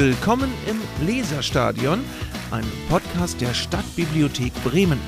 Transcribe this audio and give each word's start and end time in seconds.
Willkommen 0.00 0.50
im 0.66 0.80
Leserstadion, 1.06 2.02
einem 2.50 2.72
Podcast 2.88 3.38
der 3.38 3.52
Stadtbibliothek 3.52 4.50
Bremen. 4.64 4.98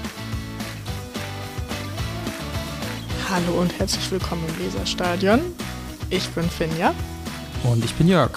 Hallo 3.31 3.63
und 3.63 3.73
herzlich 3.79 4.11
willkommen 4.11 4.45
im 4.47 4.63
Leserstadion. 4.63 5.41
Ich 6.11 6.29
bin 6.29 6.45
Finja. 6.45 6.95
Und 7.65 7.83
ich 7.83 7.95
bin 7.95 8.07
Jörg. 8.07 8.33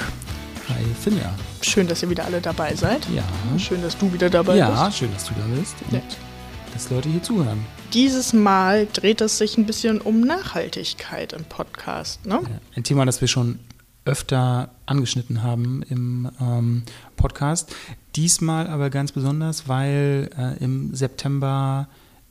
Hi 0.70 0.86
Finja. 1.04 1.36
Schön, 1.62 1.88
dass 1.88 2.02
ihr 2.04 2.10
wieder 2.10 2.24
alle 2.24 2.40
dabei 2.40 2.74
seid. 2.74 3.06
Ja. 3.14 3.26
Schön, 3.60 3.82
dass 3.82 3.98
du 3.98 4.14
wieder 4.14 4.30
dabei 4.30 4.56
ja, 4.56 4.86
bist. 4.86 5.00
schön, 5.00 5.12
dass 5.12 5.26
du 5.26 5.34
da 5.34 5.46
bist. 5.60 5.76
Und 5.90 5.96
Ja. 5.96 6.02
dass 6.74 6.90
Leute 6.90 7.10
hier 7.10 7.22
zuhören. 7.22 7.66
Dieses 7.92 8.32
Mal 8.32 8.88
dreht 8.94 9.20
es 9.20 9.40
sich 9.40 9.58
ein 9.58 9.66
bisschen 9.66 10.00
um 10.00 10.22
Nachhaltigkeit 10.22 11.34
im 11.34 11.44
Podcast. 11.44 12.26
Ne? 12.26 12.40
Ja, 12.42 12.50
Ein 12.78 12.86
Thema, 12.86 13.04
das 13.06 13.20
wir 13.20 13.28
schon 13.28 13.60
öfter 14.06 14.72
angeschnitten 14.86 15.44
haben 15.44 15.84
im 15.90 16.30
ähm, 16.40 16.84
Podcast. 17.16 17.76
Diesmal 18.16 18.68
aber 18.68 18.90
ganz 18.90 19.12
besonders, 19.12 19.68
weil 19.68 20.30
äh, 20.38 20.64
im 20.64 20.94
September 20.96 21.90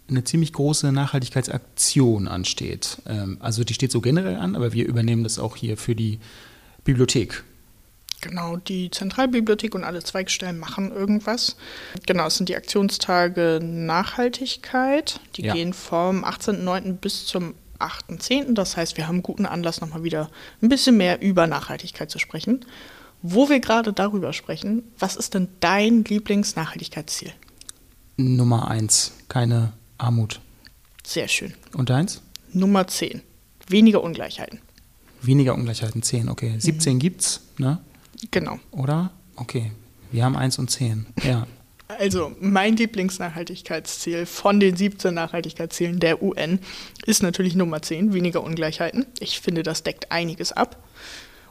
eine 0.08 0.22
ziemlich 0.24 0.52
große 0.52 0.92
Nachhaltigkeitsaktion 0.92 2.28
ansteht. 2.28 2.98
Ähm, 3.06 3.38
also 3.40 3.64
die 3.64 3.74
steht 3.74 3.90
so 3.90 4.00
generell 4.00 4.36
an, 4.36 4.54
aber 4.56 4.72
wir 4.72 4.86
übernehmen 4.86 5.24
das 5.24 5.38
auch 5.38 5.56
hier 5.56 5.76
für 5.76 5.94
die 5.94 6.20
Bibliothek. 6.84 7.42
Genau, 8.20 8.56
die 8.56 8.90
Zentralbibliothek 8.90 9.74
und 9.74 9.84
alle 9.84 10.02
Zweigstellen 10.02 10.58
machen 10.58 10.92
irgendwas. 10.92 11.56
Genau, 12.06 12.26
es 12.26 12.36
sind 12.36 12.48
die 12.48 12.56
Aktionstage 12.56 13.60
Nachhaltigkeit. 13.62 15.20
Die 15.36 15.42
Ja. 15.42 15.52
gehen 15.52 15.74
vom 15.74 16.24
18.09. 16.24 16.94
bis 16.94 17.26
zum 17.26 17.54
8.10. 17.78 18.54
Das 18.54 18.76
heißt, 18.76 18.96
wir 18.96 19.08
haben 19.08 19.22
guten 19.22 19.46
Anlass, 19.46 19.80
nochmal 19.80 20.02
wieder 20.02 20.30
ein 20.62 20.68
bisschen 20.68 20.96
mehr 20.96 21.20
über 21.20 21.46
Nachhaltigkeit 21.46 22.10
zu 22.10 22.18
sprechen. 22.18 22.64
Wo 23.22 23.48
wir 23.48 23.60
gerade 23.60 23.92
darüber 23.92 24.32
sprechen, 24.32 24.82
was 24.98 25.16
ist 25.16 25.34
denn 25.34 25.48
dein 25.60 26.04
Lieblingsnachhaltigkeitsziel? 26.04 27.32
Nummer 28.16 28.68
eins, 28.68 29.12
keine 29.28 29.72
Armut. 29.98 30.40
Sehr 31.04 31.28
schön. 31.28 31.54
Und 31.74 31.90
deins? 31.90 32.22
Nummer 32.52 32.86
10. 32.86 33.22
Weniger 33.68 34.02
Ungleichheiten. 34.02 34.60
Weniger 35.22 35.54
Ungleichheiten, 35.54 36.02
10, 36.02 36.28
okay. 36.28 36.54
17 36.58 36.98
gibt's, 36.98 37.40
ne? 37.56 37.80
Genau. 38.30 38.58
Oder? 38.70 39.10
Okay. 39.36 39.72
Wir 40.12 40.24
haben 40.24 40.36
1 40.36 40.58
und 40.58 40.70
10. 40.70 41.06
Ja. 41.24 41.46
Also 41.86 42.32
mein 42.40 42.76
Lieblingsnachhaltigkeitsziel 42.76 44.24
von 44.26 44.58
den 44.58 44.74
17 44.74 45.12
Nachhaltigkeitszielen 45.12 46.00
der 46.00 46.22
UN 46.22 46.58
ist 47.04 47.22
natürlich 47.22 47.54
Nummer 47.54 47.82
10, 47.82 48.14
weniger 48.14 48.42
Ungleichheiten. 48.42 49.06
Ich 49.20 49.40
finde, 49.40 49.62
das 49.62 49.82
deckt 49.82 50.10
einiges 50.10 50.52
ab. 50.52 50.82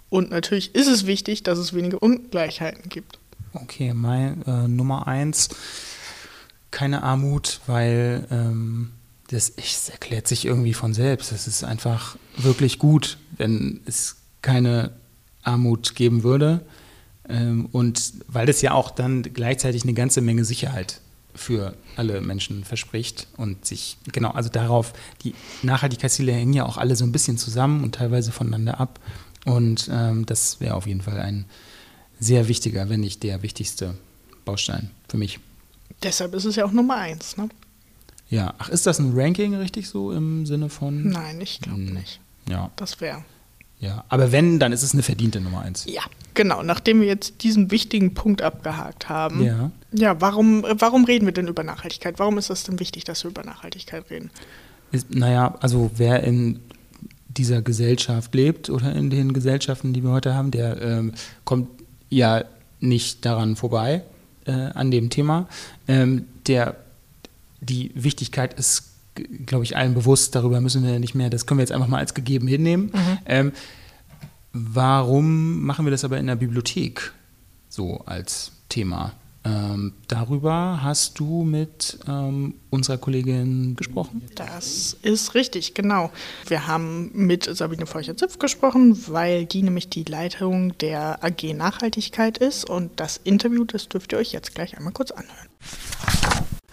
Und 0.10 0.32
natürlich 0.32 0.74
ist 0.76 0.88
es 0.88 1.06
wichtig, 1.06 1.44
dass 1.44 1.60
es 1.60 1.74
weniger 1.74 2.02
Ungleichheiten 2.02 2.90
gibt. 2.90 3.20
Okay, 3.54 3.94
mein 3.94 4.44
äh, 4.48 4.68
Nummer 4.68 5.08
1, 5.08 5.50
keine 6.72 7.04
Armut, 7.04 7.62
weil 7.68 8.28
ähm, 8.32 8.92
das, 9.28 9.56
das 9.56 9.90
erklärt 9.90 10.28
sich 10.28 10.46
irgendwie 10.46 10.74
von 10.74 10.94
selbst. 10.94 11.32
Es 11.32 11.48
ist 11.48 11.64
einfach 11.64 12.18
wirklich 12.38 12.80
gut, 12.80 13.18
wenn 13.38 13.82
es 13.86 14.18
keine 14.42 14.92
Armut 15.44 15.96
geben 15.96 16.24
würde. 16.24 16.66
Ähm, 17.30 17.68
und 17.72 18.14
weil 18.28 18.46
das 18.46 18.62
ja 18.62 18.74
auch 18.74 18.92
dann 18.92 19.22
gleichzeitig 19.24 19.84
eine 19.84 19.94
ganze 19.94 20.22
Menge 20.22 20.44
Sicherheit 20.46 21.00
für 21.36 21.74
alle 21.96 22.22
Menschen 22.22 22.64
verspricht 22.64 23.28
und 23.38 23.66
sich, 23.66 23.98
genau, 24.12 24.30
also 24.32 24.50
darauf, 24.50 24.94
die 25.24 25.34
Nachhaltigkeitsziele 25.64 26.32
hängen 26.32 26.54
ja 26.54 26.66
auch 26.66 26.78
alle 26.78 26.96
so 26.96 27.06
ein 27.06 27.12
bisschen 27.12 27.38
zusammen 27.38 27.84
und 27.84 27.96
teilweise 27.96 28.32
voneinander 28.32 28.80
ab. 28.80 29.00
Und 29.46 29.90
ähm, 29.92 30.26
das 30.26 30.60
wäre 30.62 30.76
auf 30.76 30.86
jeden 30.86 31.02
Fall 31.02 31.20
ein 31.20 31.46
sehr 32.20 32.48
wichtiger, 32.48 32.88
wenn 32.90 33.00
nicht 33.00 33.24
der 33.24 33.42
wichtigste 33.42 33.96
Baustein 34.46 34.92
für 35.10 35.18
mich. 35.18 35.40
Deshalb 36.04 36.34
ist 36.36 36.46
es 36.46 36.56
ja 36.56 36.66
auch 36.66 36.72
Nummer 36.72 36.98
1. 36.98 37.38
Ne? 37.38 37.50
Ja, 38.30 38.54
ach, 38.60 38.70
ist 38.70 38.86
das 38.86 39.00
ein 39.00 39.12
Ranking 39.16 39.56
richtig 39.56 39.90
so 39.90 40.12
im 40.12 40.46
Sinne 40.46 40.70
von? 40.70 41.10
Nein, 41.10 41.42
ich 41.42 41.62
glaube 41.62 41.80
Hm. 41.82 41.94
nicht. 41.94 42.20
Ja, 42.48 42.72
Das 42.76 43.00
wäre. 43.02 43.24
Ja. 43.84 44.04
Aber 44.08 44.32
wenn, 44.32 44.60
dann 44.60 44.72
ist 44.72 44.82
es 44.82 44.94
eine 44.94 45.04
verdiente 45.04 45.42
Nummer 45.42 45.62
eins. 45.62 45.86
Ja, 45.88 46.04
genau. 46.34 46.64
Nachdem 46.64 47.02
wir 47.02 47.08
jetzt 47.08 47.44
diesen 47.44 47.70
wichtigen 47.70 48.14
Punkt 48.14 48.42
abgehakt 48.42 49.10
haben. 49.10 49.44
Ja. 49.44 49.72
Ja, 49.92 50.20
warum, 50.22 50.64
warum 50.64 51.06
reden 51.06 51.26
wir 51.26 51.34
denn 51.34 51.48
über 51.48 51.64
Nachhaltigkeit? 51.64 52.18
Warum 52.18 52.38
ist 52.38 52.50
es 52.50 52.64
denn 52.64 52.80
wichtig, 52.80 53.04
dass 53.04 53.24
wir 53.24 53.32
über 53.32 53.44
Nachhaltigkeit 53.44 54.10
reden? 54.10 54.32
Ist, 54.92 55.14
naja, 55.14 55.56
also 55.60 55.92
wer 55.96 56.24
in 56.24 56.62
dieser 57.28 57.62
Gesellschaft 57.62 58.34
lebt 58.34 58.70
oder 58.70 58.94
in 58.94 59.10
den 59.10 59.34
Gesellschaften, 59.34 59.94
die 59.94 60.04
wir 60.04 60.12
heute 60.12 60.34
haben, 60.34 60.52
der 60.52 60.82
ähm, 60.82 61.14
kommt 61.44 61.68
ja 62.10 62.46
nicht 62.80 63.26
daran 63.26 63.56
vorbei, 63.56 64.04
äh, 64.46 64.52
an 64.52 64.92
dem 64.92 65.10
Thema. 65.10 65.48
Ähm, 65.88 66.26
der, 66.48 66.76
die 67.62 67.92
Wichtigkeit 67.96 68.54
ist, 68.54 68.93
glaube 69.46 69.64
ich, 69.64 69.78
allen 69.78 69.94
bewusst, 69.94 70.36
darüber 70.36 70.62
müssen 70.62 70.84
wir 70.84 71.00
nicht 71.00 71.16
mehr, 71.16 71.30
das 71.30 71.46
können 71.46 71.60
wir 71.60 71.64
jetzt 71.64 71.72
einfach 71.72 71.88
mal 71.88 72.00
als 72.00 72.14
gegeben 72.14 72.48
hinnehmen. 72.48 72.92
Ähm, 73.26 73.52
warum 74.54 75.62
machen 75.64 75.86
wir 75.86 75.92
das 75.92 76.04
aber 76.04 76.18
in 76.18 76.28
der 76.28 76.36
Bibliothek 76.36 77.14
so 77.70 78.00
als 78.06 78.52
Thema? 78.70 79.14
Ähm, 79.46 79.94
darüber 80.08 80.80
hast 80.82 81.20
du 81.20 81.44
mit 81.44 82.00
ähm, 82.08 82.56
unserer 82.70 82.98
Kollegin 82.98 83.76
gesprochen? 83.76 84.22
Das 84.36 84.96
ist 85.02 85.36
richtig, 85.36 85.74
genau. 85.74 86.12
Wir 86.48 86.66
haben 86.68 87.12
mit 87.14 87.44
Sabine 87.44 87.86
Feucher-Zipf 87.86 88.40
gesprochen, 88.40 88.98
weil 89.08 89.46
die 89.46 89.64
nämlich 89.64 89.90
die 89.90 90.06
Leitung 90.06 90.78
der 90.78 91.24
AG 91.24 91.54
Nachhaltigkeit 91.54 92.38
ist. 92.38 92.70
Und 92.70 92.92
das 93.02 93.18
Interview, 93.18 93.66
das 93.66 93.90
dürft 93.90 94.14
ihr 94.14 94.20
euch 94.20 94.32
jetzt 94.32 94.56
gleich 94.56 94.78
einmal 94.78 94.94
kurz 94.94 95.12
anhören. 95.12 95.50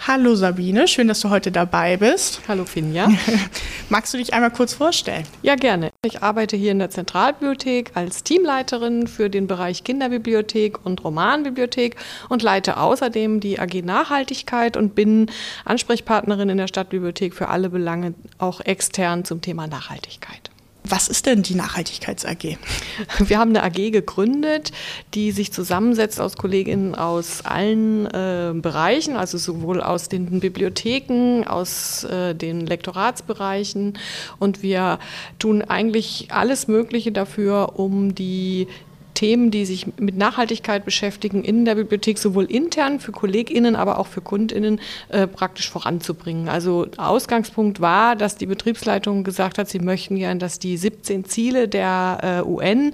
Hallo 0.06 0.34
Sabine, 0.34 0.88
schön, 0.88 1.08
dass 1.08 1.20
du 1.20 1.28
heute 1.28 1.52
dabei 1.52 1.98
bist. 1.98 2.40
Hallo 2.48 2.64
Finja. 2.64 3.08
Magst 3.90 4.14
du 4.14 4.18
dich 4.18 4.32
einmal 4.32 4.50
kurz 4.50 4.72
vorstellen? 4.72 5.24
Ja, 5.42 5.56
gerne. 5.56 5.90
Ich 6.06 6.22
arbeite 6.22 6.56
hier 6.56 6.72
in 6.72 6.78
der 6.78 6.88
Zentralbibliothek 6.88 7.90
als 7.92 8.24
Teamleiterin 8.24 9.08
für 9.08 9.28
den 9.28 9.46
Bereich 9.46 9.84
Kinderbibliothek 9.84 10.86
und 10.86 11.04
Romanbibliothek 11.04 11.96
und 12.30 12.42
leite 12.42 12.78
außerdem 12.78 13.40
die 13.40 13.60
AG 13.60 13.82
Nachhaltigkeit 13.84 14.78
und 14.78 14.94
bin 14.94 15.30
Ansprechpartnerin 15.66 16.48
in 16.48 16.56
der 16.56 16.68
Stadtbibliothek 16.68 17.34
für 17.34 17.48
alle 17.48 17.68
Belange, 17.68 18.14
auch 18.38 18.62
extern 18.62 19.26
zum 19.26 19.42
Thema 19.42 19.66
Nachhaltigkeit. 19.66 20.49
Was 20.84 21.08
ist 21.08 21.26
denn 21.26 21.42
die 21.42 21.54
Nachhaltigkeits-AG? 21.54 22.56
Wir 23.18 23.38
haben 23.38 23.50
eine 23.50 23.62
AG 23.62 23.90
gegründet, 23.90 24.72
die 25.14 25.30
sich 25.30 25.52
zusammensetzt 25.52 26.20
aus 26.20 26.36
Kolleginnen 26.36 26.94
aus 26.94 27.44
allen 27.44 28.06
äh, 28.06 28.52
Bereichen, 28.54 29.16
also 29.16 29.36
sowohl 29.38 29.82
aus 29.82 30.08
den 30.08 30.40
Bibliotheken, 30.40 31.44
aus 31.46 32.04
äh, 32.04 32.34
den 32.34 32.66
Lektoratsbereichen. 32.66 33.98
Und 34.38 34.62
wir 34.62 34.98
tun 35.38 35.62
eigentlich 35.62 36.28
alles 36.30 36.66
Mögliche 36.66 37.12
dafür, 37.12 37.78
um 37.78 38.14
die 38.14 38.66
Themen, 39.14 39.50
die 39.50 39.64
sich 39.64 39.86
mit 39.98 40.16
Nachhaltigkeit 40.16 40.84
beschäftigen, 40.84 41.44
in 41.44 41.64
der 41.64 41.74
Bibliothek 41.74 42.18
sowohl 42.18 42.44
intern 42.44 43.00
für 43.00 43.12
KollegInnen, 43.12 43.76
aber 43.76 43.98
auch 43.98 44.06
für 44.06 44.20
KundInnen 44.20 44.80
äh, 45.08 45.26
praktisch 45.26 45.70
voranzubringen. 45.70 46.48
Also 46.48 46.86
Ausgangspunkt 46.96 47.80
war, 47.80 48.16
dass 48.16 48.36
die 48.36 48.46
Betriebsleitung 48.46 49.24
gesagt 49.24 49.58
hat, 49.58 49.68
sie 49.68 49.78
möchten 49.78 50.16
gern, 50.16 50.38
dass 50.38 50.58
die 50.58 50.76
17 50.76 51.24
Ziele 51.24 51.68
der 51.68 52.42
äh, 52.44 52.48
UN, 52.48 52.92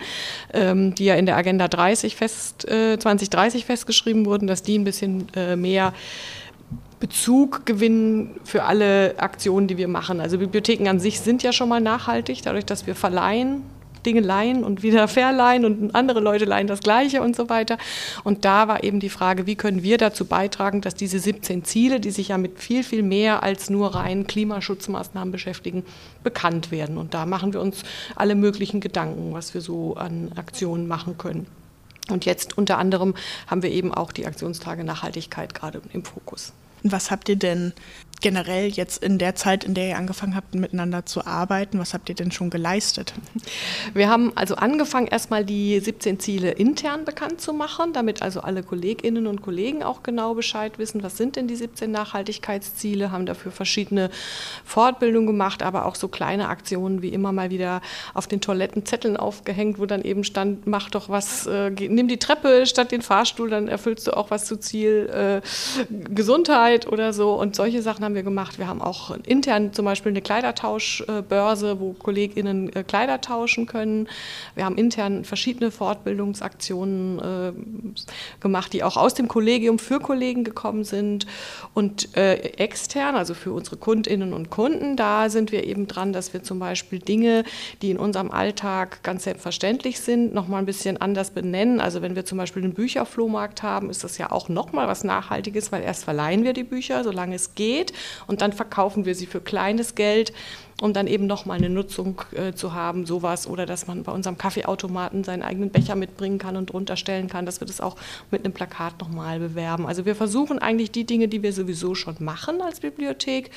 ähm, 0.52 0.94
die 0.94 1.04
ja 1.04 1.14
in 1.14 1.26
der 1.26 1.36
Agenda 1.36 1.68
30 1.68 2.16
fest, 2.16 2.68
äh, 2.68 2.98
2030 2.98 3.64
festgeschrieben 3.64 4.26
wurden, 4.26 4.46
dass 4.46 4.62
die 4.62 4.78
ein 4.78 4.84
bisschen 4.84 5.26
äh, 5.34 5.56
mehr 5.56 5.92
Bezug 6.98 7.66
gewinnen 7.66 8.40
für 8.44 8.64
alle 8.64 9.14
Aktionen, 9.18 9.68
die 9.68 9.76
wir 9.76 9.88
machen. 9.88 10.20
Also 10.20 10.38
Bibliotheken 10.38 10.88
an 10.88 10.98
sich 10.98 11.20
sind 11.20 11.42
ja 11.42 11.52
schon 11.52 11.68
mal 11.68 11.80
nachhaltig, 11.80 12.40
dadurch, 12.42 12.64
dass 12.64 12.86
wir 12.86 12.94
verleihen, 12.94 13.62
Dinge 14.06 14.20
leihen 14.20 14.64
und 14.64 14.82
wieder 14.82 15.08
verleihen 15.08 15.64
und 15.64 15.94
andere 15.94 16.20
Leute 16.20 16.44
leihen 16.44 16.66
das 16.66 16.80
Gleiche 16.80 17.20
und 17.22 17.36
so 17.36 17.48
weiter. 17.48 17.76
Und 18.24 18.44
da 18.44 18.68
war 18.68 18.84
eben 18.84 19.00
die 19.00 19.10
Frage, 19.10 19.46
wie 19.46 19.56
können 19.56 19.82
wir 19.82 19.98
dazu 19.98 20.24
beitragen, 20.24 20.80
dass 20.80 20.94
diese 20.94 21.18
17 21.18 21.64
Ziele, 21.64 22.00
die 22.00 22.10
sich 22.10 22.28
ja 22.28 22.38
mit 22.38 22.60
viel, 22.60 22.82
viel 22.82 23.02
mehr 23.02 23.42
als 23.42 23.68
nur 23.68 23.94
rein 23.94 24.26
Klimaschutzmaßnahmen 24.26 25.32
beschäftigen, 25.32 25.84
bekannt 26.22 26.70
werden. 26.70 26.96
Und 26.96 27.12
da 27.12 27.26
machen 27.26 27.52
wir 27.52 27.60
uns 27.60 27.82
alle 28.14 28.34
möglichen 28.34 28.80
Gedanken, 28.80 29.34
was 29.34 29.52
wir 29.52 29.60
so 29.60 29.96
an 29.96 30.30
Aktionen 30.36 30.86
machen 30.86 31.18
können. 31.18 31.46
Und 32.08 32.24
jetzt 32.24 32.56
unter 32.56 32.78
anderem 32.78 33.14
haben 33.48 33.62
wir 33.62 33.70
eben 33.70 33.92
auch 33.92 34.12
die 34.12 34.26
Aktionstage 34.26 34.84
Nachhaltigkeit 34.84 35.54
gerade 35.54 35.82
im 35.92 36.04
Fokus. 36.04 36.52
Was 36.82 37.10
habt 37.10 37.28
ihr 37.28 37.36
denn 37.36 37.72
generell 38.20 38.68
jetzt 38.68 39.02
in 39.02 39.18
der 39.18 39.34
Zeit, 39.34 39.64
in 39.64 39.74
der 39.74 39.88
ihr 39.88 39.96
angefangen 39.96 40.34
habt, 40.34 40.54
miteinander 40.54 41.06
zu 41.06 41.26
arbeiten, 41.26 41.78
was 41.78 41.94
habt 41.94 42.08
ihr 42.08 42.14
denn 42.14 42.32
schon 42.32 42.50
geleistet? 42.50 43.14
Wir 43.94 44.08
haben 44.08 44.32
also 44.34 44.56
angefangen, 44.56 45.06
erstmal 45.06 45.44
die 45.44 45.78
17 45.78 46.18
Ziele 46.18 46.50
intern 46.50 47.04
bekannt 47.04 47.40
zu 47.40 47.52
machen, 47.52 47.92
damit 47.92 48.22
also 48.22 48.40
alle 48.40 48.62
Kolleginnen 48.62 49.26
und 49.26 49.42
Kollegen 49.42 49.82
auch 49.82 50.02
genau 50.02 50.34
Bescheid 50.34 50.78
wissen, 50.78 51.02
was 51.02 51.16
sind 51.16 51.36
denn 51.36 51.46
die 51.46 51.56
17 51.56 51.90
Nachhaltigkeitsziele, 51.90 53.10
haben 53.10 53.26
dafür 53.26 53.52
verschiedene 53.52 54.10
Fortbildungen 54.64 55.26
gemacht, 55.26 55.62
aber 55.62 55.86
auch 55.86 55.94
so 55.94 56.08
kleine 56.08 56.48
Aktionen 56.48 57.02
wie 57.02 57.10
immer 57.10 57.32
mal 57.32 57.50
wieder 57.50 57.82
auf 58.14 58.26
den 58.26 58.40
Toiletten 58.40 58.86
Zetteln 58.86 59.16
aufgehängt, 59.16 59.78
wo 59.78 59.86
dann 59.86 60.02
eben 60.02 60.24
stand, 60.24 60.66
mach 60.66 60.90
doch 60.90 61.08
was, 61.08 61.46
äh, 61.46 61.70
nimm 61.70 62.08
die 62.08 62.18
Treppe 62.18 62.66
statt 62.66 62.92
den 62.92 63.02
Fahrstuhl, 63.02 63.50
dann 63.50 63.68
erfüllst 63.68 64.06
du 64.06 64.16
auch 64.16 64.30
was 64.30 64.46
zu 64.46 64.56
Ziel 64.56 65.10
äh, 65.12 65.40
Gesundheit 65.90 66.86
oder 66.86 67.12
so 67.12 67.34
und 67.34 67.56
solche 67.56 67.82
Sachen 67.82 68.05
haben 68.06 68.14
wir 68.14 68.22
gemacht. 68.22 68.58
Wir 68.58 68.68
haben 68.68 68.80
auch 68.80 69.10
intern 69.26 69.72
zum 69.72 69.84
Beispiel 69.84 70.10
eine 70.10 70.22
Kleidertauschbörse, 70.22 71.80
wo 71.80 71.92
KollegInnen 71.92 72.74
äh, 72.74 72.84
Kleider 72.84 73.20
tauschen 73.20 73.66
können. 73.66 74.08
Wir 74.54 74.64
haben 74.64 74.78
intern 74.78 75.24
verschiedene 75.24 75.72
Fortbildungsaktionen 75.72 77.18
äh, 77.18 77.52
gemacht, 78.40 78.72
die 78.72 78.84
auch 78.84 78.96
aus 78.96 79.14
dem 79.14 79.26
Kollegium 79.26 79.80
für 79.80 79.98
Kollegen 79.98 80.44
gekommen 80.44 80.84
sind. 80.84 81.26
Und 81.74 82.16
äh, 82.16 82.36
extern, 82.56 83.16
also 83.16 83.34
für 83.34 83.52
unsere 83.52 83.76
KundInnen 83.76 84.32
und 84.32 84.50
Kunden, 84.50 84.96
da 84.96 85.28
sind 85.28 85.50
wir 85.50 85.64
eben 85.64 85.88
dran, 85.88 86.12
dass 86.12 86.32
wir 86.32 86.44
zum 86.44 86.60
Beispiel 86.60 87.00
Dinge, 87.00 87.42
die 87.82 87.90
in 87.90 87.98
unserem 87.98 88.30
Alltag 88.30 89.02
ganz 89.02 89.24
selbstverständlich 89.24 89.98
sind, 89.98 90.32
nochmal 90.32 90.62
ein 90.62 90.66
bisschen 90.66 90.96
anders 90.96 91.30
benennen. 91.30 91.80
Also 91.80 92.02
wenn 92.02 92.14
wir 92.14 92.24
zum 92.24 92.38
Beispiel 92.38 92.62
einen 92.62 92.74
Bücherflohmarkt 92.74 93.64
haben, 93.64 93.90
ist 93.90 94.04
das 94.04 94.16
ja 94.16 94.30
auch 94.30 94.48
nochmal 94.48 94.86
was 94.86 95.02
Nachhaltiges, 95.02 95.72
weil 95.72 95.82
erst 95.82 96.04
verleihen 96.04 96.44
wir 96.44 96.52
die 96.52 96.62
Bücher, 96.62 97.02
solange 97.02 97.34
es 97.34 97.56
geht 97.56 97.95
und 98.26 98.40
dann 98.40 98.52
verkaufen 98.52 99.04
wir 99.04 99.14
sie 99.14 99.26
für 99.26 99.40
kleines 99.40 99.94
Geld, 99.94 100.32
um 100.80 100.92
dann 100.92 101.06
eben 101.06 101.26
nochmal 101.26 101.58
eine 101.58 101.70
Nutzung 101.70 102.20
äh, 102.32 102.52
zu 102.52 102.74
haben, 102.74 103.06
sowas 103.06 103.46
oder 103.46 103.64
dass 103.64 103.86
man 103.86 104.02
bei 104.02 104.12
unserem 104.12 104.36
Kaffeeautomaten 104.36 105.24
seinen 105.24 105.42
eigenen 105.42 105.70
Becher 105.70 105.94
mitbringen 105.94 106.38
kann 106.38 106.56
und 106.56 106.72
drunter 106.72 106.96
stellen 106.96 107.28
kann, 107.28 107.46
dass 107.46 107.60
wir 107.60 107.66
das 107.66 107.80
auch 107.80 107.96
mit 108.30 108.44
einem 108.44 108.52
Plakat 108.52 109.00
nochmal 109.00 109.38
bewerben. 109.38 109.86
Also 109.86 110.04
wir 110.04 110.14
versuchen 110.14 110.58
eigentlich 110.58 110.90
die 110.90 111.04
Dinge, 111.04 111.28
die 111.28 111.42
wir 111.42 111.52
sowieso 111.52 111.94
schon 111.94 112.16
machen 112.18 112.60
als 112.60 112.80
Bibliothek, 112.80 113.50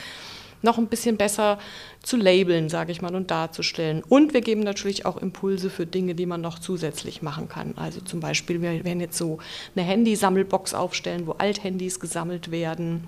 noch 0.61 0.77
ein 0.77 0.87
bisschen 0.87 1.17
besser 1.17 1.57
zu 2.03 2.17
labeln, 2.17 2.69
sage 2.69 2.91
ich 2.91 3.01
mal, 3.01 3.15
und 3.15 3.31
darzustellen. 3.31 4.03
Und 4.07 4.33
wir 4.33 4.41
geben 4.41 4.61
natürlich 4.61 5.05
auch 5.05 5.17
Impulse 5.17 5.69
für 5.69 5.85
Dinge, 5.85 6.15
die 6.15 6.25
man 6.25 6.41
noch 6.41 6.59
zusätzlich 6.59 7.21
machen 7.21 7.47
kann. 7.47 7.73
Also 7.77 8.01
zum 8.01 8.19
Beispiel, 8.19 8.61
wir 8.61 8.83
werden 8.83 8.99
jetzt 8.99 9.17
so 9.17 9.39
eine 9.75 9.85
Handysammelbox 9.85 10.73
aufstellen, 10.73 11.27
wo 11.27 11.31
Althandys 11.33 11.99
gesammelt 11.99 12.51
werden 12.51 13.03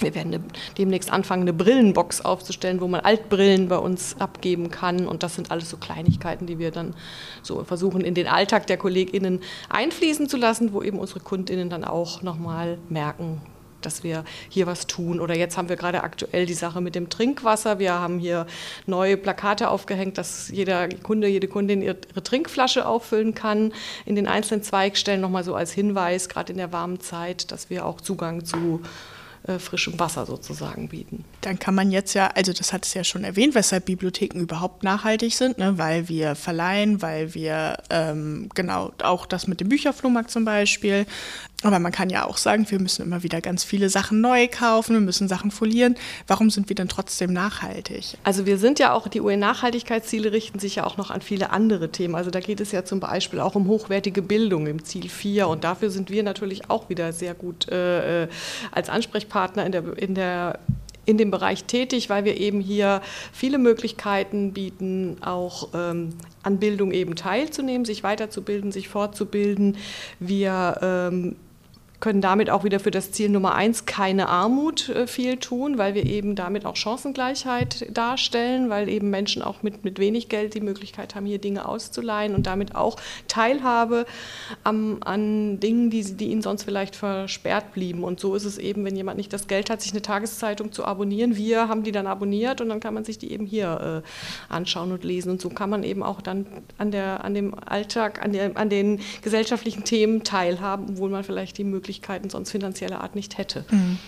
wir 0.00 0.14
werden 0.14 0.44
demnächst 0.78 1.10
anfangen, 1.10 1.42
eine 1.42 1.52
Brillenbox 1.52 2.20
aufzustellen, 2.20 2.80
wo 2.80 2.88
man 2.88 3.00
Altbrillen 3.00 3.68
bei 3.68 3.78
uns 3.78 4.16
abgeben 4.18 4.70
kann. 4.70 5.06
Und 5.06 5.22
das 5.22 5.34
sind 5.34 5.50
alles 5.50 5.70
so 5.70 5.76
Kleinigkeiten, 5.76 6.46
die 6.46 6.58
wir 6.58 6.70
dann 6.70 6.94
so 7.42 7.64
versuchen, 7.64 8.00
in 8.02 8.14
den 8.14 8.26
Alltag 8.26 8.66
der 8.66 8.76
KollegInnen 8.76 9.40
einfließen 9.68 10.28
zu 10.28 10.36
lassen, 10.36 10.72
wo 10.72 10.82
eben 10.82 10.98
unsere 10.98 11.20
KundInnen 11.20 11.70
dann 11.70 11.84
auch 11.84 12.22
nochmal 12.22 12.78
merken, 12.88 13.40
dass 13.82 14.02
wir 14.02 14.24
hier 14.48 14.66
was 14.66 14.86
tun. 14.86 15.20
Oder 15.20 15.36
jetzt 15.36 15.56
haben 15.56 15.68
wir 15.68 15.76
gerade 15.76 16.02
aktuell 16.02 16.44
die 16.46 16.54
Sache 16.54 16.80
mit 16.80 16.94
dem 16.94 17.08
Trinkwasser. 17.08 17.78
Wir 17.78 17.94
haben 17.94 18.18
hier 18.18 18.46
neue 18.86 19.16
Plakate 19.16 19.70
aufgehängt, 19.70 20.18
dass 20.18 20.48
jeder 20.48 20.88
Kunde, 20.88 21.28
jede 21.28 21.48
Kundin 21.48 21.82
ihre 21.82 21.96
Trinkflasche 22.22 22.86
auffüllen 22.86 23.34
kann. 23.34 23.72
In 24.04 24.16
den 24.16 24.26
einzelnen 24.26 24.62
Zweigstellen 24.62 25.20
nochmal 25.20 25.44
so 25.44 25.54
als 25.54 25.72
Hinweis, 25.72 26.28
gerade 26.28 26.52
in 26.52 26.58
der 26.58 26.72
warmen 26.72 27.00
Zeit, 27.00 27.52
dass 27.52 27.70
wir 27.70 27.86
auch 27.86 28.00
Zugang 28.00 28.44
zu 28.44 28.82
äh, 29.46 29.58
frischem 29.58 29.98
Wasser 29.98 30.26
sozusagen 30.26 30.88
bieten. 30.88 31.24
Dann 31.40 31.58
kann 31.58 31.74
man 31.74 31.90
jetzt 31.90 32.14
ja, 32.14 32.28
also 32.28 32.52
das 32.52 32.72
hat 32.72 32.84
es 32.84 32.94
ja 32.94 33.04
schon 33.04 33.24
erwähnt, 33.24 33.54
weshalb 33.54 33.84
Bibliotheken 33.86 34.40
überhaupt 34.40 34.82
nachhaltig 34.82 35.34
sind, 35.34 35.58
ne? 35.58 35.78
weil 35.78 36.08
wir 36.08 36.34
verleihen, 36.34 37.02
weil 37.02 37.34
wir 37.34 37.78
ähm, 37.90 38.48
genau 38.54 38.92
auch 39.02 39.26
das 39.26 39.46
mit 39.46 39.60
dem 39.60 39.68
Bücherflohmarkt 39.68 40.30
zum 40.30 40.44
Beispiel. 40.44 41.06
Aber 41.62 41.78
man 41.78 41.90
kann 41.90 42.10
ja 42.10 42.26
auch 42.26 42.36
sagen, 42.36 42.66
wir 42.70 42.78
müssen 42.78 43.02
immer 43.02 43.22
wieder 43.22 43.40
ganz 43.40 43.64
viele 43.64 43.88
Sachen 43.88 44.20
neu 44.20 44.46
kaufen, 44.46 44.92
wir 44.92 45.00
müssen 45.00 45.26
Sachen 45.26 45.50
folieren. 45.50 45.96
Warum 46.26 46.50
sind 46.50 46.68
wir 46.68 46.76
denn 46.76 46.88
trotzdem 46.88 47.32
nachhaltig? 47.32 48.18
Also 48.24 48.44
wir 48.44 48.58
sind 48.58 48.78
ja 48.78 48.92
auch, 48.92 49.08
die 49.08 49.22
UN-Nachhaltigkeitsziele 49.22 50.32
richten 50.32 50.58
sich 50.58 50.76
ja 50.76 50.84
auch 50.84 50.98
noch 50.98 51.10
an 51.10 51.22
viele 51.22 51.50
andere 51.50 51.90
Themen. 51.90 52.14
Also 52.14 52.30
da 52.30 52.40
geht 52.40 52.60
es 52.60 52.72
ja 52.72 52.84
zum 52.84 53.00
Beispiel 53.00 53.40
auch 53.40 53.54
um 53.54 53.68
hochwertige 53.68 54.20
Bildung 54.20 54.66
im 54.66 54.84
Ziel 54.84 55.08
4 55.08 55.48
und 55.48 55.64
dafür 55.64 55.90
sind 55.90 56.10
wir 56.10 56.22
natürlich 56.22 56.68
auch 56.68 56.90
wieder 56.90 57.12
sehr 57.12 57.34
gut 57.34 57.68
äh, 57.70 58.24
äh 58.24 58.28
als 58.70 58.90
Ansprechpartner 58.90 59.64
in 59.64 59.72
der, 59.72 59.98
in 59.98 60.14
der 60.14 60.58
in 61.06 61.18
dem 61.18 61.30
Bereich 61.30 61.64
tätig, 61.64 62.10
weil 62.10 62.24
wir 62.24 62.36
eben 62.36 62.60
hier 62.60 63.00
viele 63.32 63.58
Möglichkeiten 63.58 64.52
bieten, 64.52 65.16
auch 65.20 65.68
ähm, 65.72 66.10
an 66.42 66.58
Bildung 66.58 66.90
eben 66.90 67.14
teilzunehmen, 67.14 67.84
sich 67.84 68.02
weiterzubilden, 68.02 68.72
sich 68.72 68.88
fortzubilden. 68.88 69.76
Wir 70.18 70.78
ähm, 70.82 71.36
können 72.00 72.20
damit 72.20 72.50
auch 72.50 72.64
wieder 72.64 72.78
für 72.78 72.90
das 72.90 73.10
Ziel 73.12 73.30
Nummer 73.30 73.54
eins 73.54 73.86
keine 73.86 74.28
Armut 74.28 74.88
äh, 74.90 75.06
viel 75.06 75.38
tun, 75.38 75.78
weil 75.78 75.94
wir 75.94 76.04
eben 76.04 76.34
damit 76.34 76.66
auch 76.66 76.76
Chancengleichheit 76.76 77.86
darstellen, 77.96 78.68
weil 78.68 78.88
eben 78.88 79.10
Menschen 79.10 79.42
auch 79.42 79.62
mit, 79.62 79.84
mit 79.84 79.98
wenig 79.98 80.28
Geld 80.28 80.54
die 80.54 80.60
Möglichkeit 80.60 81.14
haben, 81.14 81.26
hier 81.26 81.38
Dinge 81.38 81.66
auszuleihen 81.66 82.34
und 82.34 82.46
damit 82.46 82.74
auch 82.74 82.96
Teilhabe 83.28 84.06
am, 84.62 84.98
an 85.04 85.58
Dingen, 85.60 85.90
die, 85.90 86.02
die 86.02 86.30
ihnen 86.30 86.42
sonst 86.42 86.64
vielleicht 86.64 86.96
versperrt 86.96 87.72
blieben. 87.72 88.04
Und 88.04 88.20
so 88.20 88.34
ist 88.34 88.44
es 88.44 88.58
eben, 88.58 88.84
wenn 88.84 88.96
jemand 88.96 89.16
nicht 89.16 89.32
das 89.32 89.46
Geld 89.46 89.70
hat, 89.70 89.80
sich 89.80 89.92
eine 89.92 90.02
Tageszeitung 90.02 90.72
zu 90.72 90.84
abonnieren. 90.84 91.36
Wir 91.36 91.68
haben 91.68 91.82
die 91.82 91.92
dann 91.92 92.06
abonniert 92.06 92.60
und 92.60 92.68
dann 92.68 92.80
kann 92.80 92.94
man 92.94 93.04
sich 93.04 93.18
die 93.18 93.32
eben 93.32 93.46
hier 93.46 94.02
äh, 94.04 94.52
anschauen 94.52 94.92
und 94.92 95.02
lesen. 95.02 95.30
Und 95.30 95.40
so 95.40 95.48
kann 95.48 95.70
man 95.70 95.82
eben 95.82 96.02
auch 96.02 96.20
dann 96.20 96.46
an, 96.76 96.90
der, 96.90 97.24
an 97.24 97.32
dem 97.32 97.54
Alltag, 97.54 98.22
an, 98.22 98.32
der, 98.32 98.56
an 98.56 98.68
den 98.68 99.00
gesellschaftlichen 99.22 99.84
Themen 99.84 100.24
teilhaben, 100.24 100.86
obwohl 100.90 101.08
man 101.08 101.24
vielleicht 101.24 101.56
die 101.56 101.64
Möglichkeit 101.64 101.85
Möglichkeiten 101.86 102.30
sonst 102.30 102.50
finanzieller 102.50 103.00
Art 103.00 103.14
nicht 103.14 103.38
hätte. 103.38 103.64
Mhm. 103.70 103.98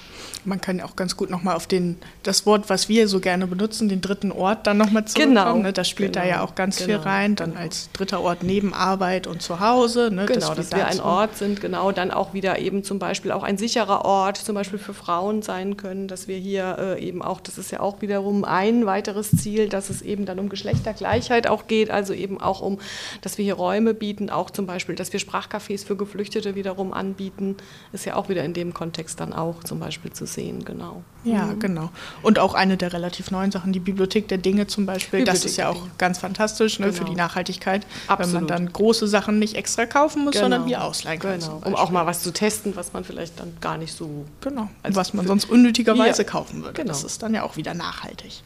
Man 0.44 0.60
kann 0.60 0.80
auch 0.80 0.96
ganz 0.96 1.16
gut 1.16 1.30
nochmal 1.30 1.54
auf 1.54 1.66
den, 1.66 1.96
das 2.22 2.44
Wort, 2.44 2.68
was 2.68 2.88
wir 2.88 3.06
so 3.06 3.20
gerne 3.20 3.46
benutzen, 3.46 3.88
den 3.88 4.00
dritten 4.00 4.32
Ort 4.32 4.66
dann 4.66 4.76
nochmal 4.76 5.04
zurückkommen. 5.04 5.34
Genau. 5.34 5.58
Ne? 5.58 5.72
Das 5.72 5.88
spielt 5.88 6.14
genau. 6.14 6.24
da 6.24 6.30
ja 6.30 6.42
auch 6.42 6.54
ganz 6.54 6.78
genau. 6.78 6.86
viel 6.86 6.96
rein. 6.96 7.36
Dann 7.36 7.50
genau. 7.50 7.62
als 7.62 7.90
dritter 7.92 8.20
Ort 8.20 8.42
neben 8.42 8.74
Arbeit 8.74 9.26
und 9.26 9.42
zu 9.42 9.60
Hause. 9.60 10.10
Ne? 10.12 10.26
Genau, 10.26 10.54
das 10.54 10.70
dass 10.70 10.72
wir 10.72 10.86
ein 10.86 11.00
Ort 11.00 11.36
sind, 11.36 11.60
genau. 11.60 11.92
Dann 11.92 12.10
auch 12.10 12.34
wieder 12.34 12.58
eben 12.58 12.82
zum 12.82 12.98
Beispiel 12.98 13.30
auch 13.30 13.42
ein 13.42 13.58
sicherer 13.58 14.04
Ort, 14.04 14.38
zum 14.38 14.54
Beispiel 14.54 14.78
für 14.78 14.94
Frauen 14.94 15.42
sein 15.42 15.76
können, 15.76 16.08
dass 16.08 16.26
wir 16.26 16.36
hier 16.36 16.76
äh, 16.78 17.04
eben 17.04 17.22
auch, 17.22 17.40
das 17.40 17.58
ist 17.58 17.70
ja 17.70 17.80
auch 17.80 18.00
wiederum 18.00 18.44
ein 18.44 18.86
weiteres 18.86 19.30
Ziel, 19.30 19.68
dass 19.68 19.90
es 19.90 20.02
eben 20.02 20.24
dann 20.24 20.38
um 20.38 20.48
Geschlechtergleichheit 20.48 21.46
auch 21.46 21.66
geht, 21.66 21.90
also 21.90 22.12
eben 22.12 22.40
auch 22.40 22.60
um, 22.60 22.78
dass 23.20 23.38
wir 23.38 23.44
hier 23.44 23.54
Räume 23.54 23.94
bieten, 23.94 24.30
auch 24.30 24.50
zum 24.50 24.66
Beispiel, 24.66 24.94
dass 24.94 25.12
wir 25.12 25.20
Sprachcafés 25.20 25.84
für 25.84 25.96
Geflüchtete 25.96 26.54
wiederum 26.54 26.92
anbieten, 26.92 27.56
ist 27.92 28.04
ja 28.04 28.16
auch 28.16 28.28
wieder 28.28 28.44
in 28.44 28.52
dem 28.52 28.74
Kontext 28.74 29.18
dann 29.20 29.32
auch 29.32 29.64
zum 29.64 29.80
Beispiel 29.80 30.12
zu 30.12 30.26
sehen, 30.26 30.64
genau. 30.64 31.02
Ja, 31.24 31.46
mhm. 31.46 31.58
genau. 31.58 31.90
Und 32.22 32.38
auch 32.38 32.54
eine 32.54 32.76
der 32.76 32.92
relativ 32.92 33.30
neuen 33.30 33.50
Sachen, 33.50 33.72
die 33.72 33.80
Bibliothek 33.80 34.28
der 34.28 34.38
Dinge 34.38 34.66
zum 34.66 34.84
Beispiel, 34.84 35.20
Bibliothek 35.20 35.42
das 35.42 35.50
ist 35.50 35.56
ja 35.56 35.70
auch 35.70 35.82
ganz 35.96 36.18
fantastisch 36.18 36.78
ne, 36.78 36.86
genau. 36.86 36.98
für 36.98 37.04
die 37.04 37.14
Nachhaltigkeit, 37.14 37.86
Absolut. 38.06 38.34
wenn 38.34 38.40
man 38.40 38.48
dann 38.48 38.72
große 38.72 39.08
Sachen 39.08 39.38
nicht 39.38 39.54
extra 39.54 39.86
kaufen 39.86 40.24
muss, 40.24 40.32
genau. 40.32 40.44
sondern 40.44 40.66
wie 40.66 40.76
ausleihen 40.76 41.20
kann. 41.20 41.40
Genau. 41.40 41.62
Um 41.64 41.74
auch 41.74 41.90
mal 41.90 42.06
was 42.06 42.22
zu 42.22 42.32
testen, 42.32 42.76
was 42.76 42.92
man 42.92 43.04
vielleicht 43.04 43.40
dann 43.40 43.56
gar 43.60 43.78
nicht 43.78 43.94
so. 43.94 44.26
Genau. 44.42 44.68
Was 44.82 45.14
man 45.14 45.26
sonst 45.26 45.50
unnötigerweise 45.50 46.22
ja. 46.22 46.28
kaufen 46.28 46.62
würde. 46.62 46.74
Genau. 46.74 46.88
Das 46.88 47.04
ist 47.04 47.22
dann 47.22 47.34
ja 47.34 47.42
auch 47.42 47.56
wieder 47.56 47.74
nachhaltig. 47.74 48.42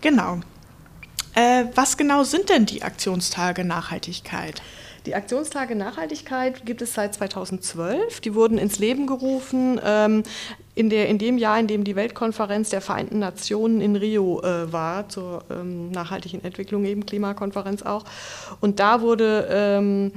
Genau. 0.00 0.40
Äh, 1.34 1.66
was 1.74 1.96
genau 1.96 2.24
sind 2.24 2.48
denn 2.48 2.66
die 2.66 2.82
Aktionstage 2.82 3.64
Nachhaltigkeit? 3.64 4.62
Die 5.06 5.14
Aktionstage 5.14 5.74
Nachhaltigkeit 5.74 6.66
gibt 6.66 6.82
es 6.82 6.94
seit 6.94 7.14
2012. 7.14 8.20
Die 8.20 8.34
wurden 8.34 8.58
ins 8.58 8.78
Leben 8.78 9.06
gerufen 9.06 9.80
ähm, 9.84 10.22
in, 10.74 10.90
der, 10.90 11.08
in 11.08 11.18
dem 11.18 11.38
Jahr, 11.38 11.58
in 11.58 11.66
dem 11.66 11.84
die 11.84 11.96
Weltkonferenz 11.96 12.70
der 12.70 12.80
Vereinten 12.80 13.18
Nationen 13.18 13.80
in 13.80 13.96
Rio 13.96 14.40
äh, 14.42 14.72
war, 14.72 15.08
zur 15.08 15.44
ähm, 15.50 15.90
nachhaltigen 15.90 16.44
Entwicklung, 16.44 16.84
eben 16.84 17.06
Klimakonferenz 17.06 17.82
auch. 17.82 18.04
Und 18.60 18.80
da 18.80 19.00
wurde 19.00 19.48
ähm, 19.50 20.12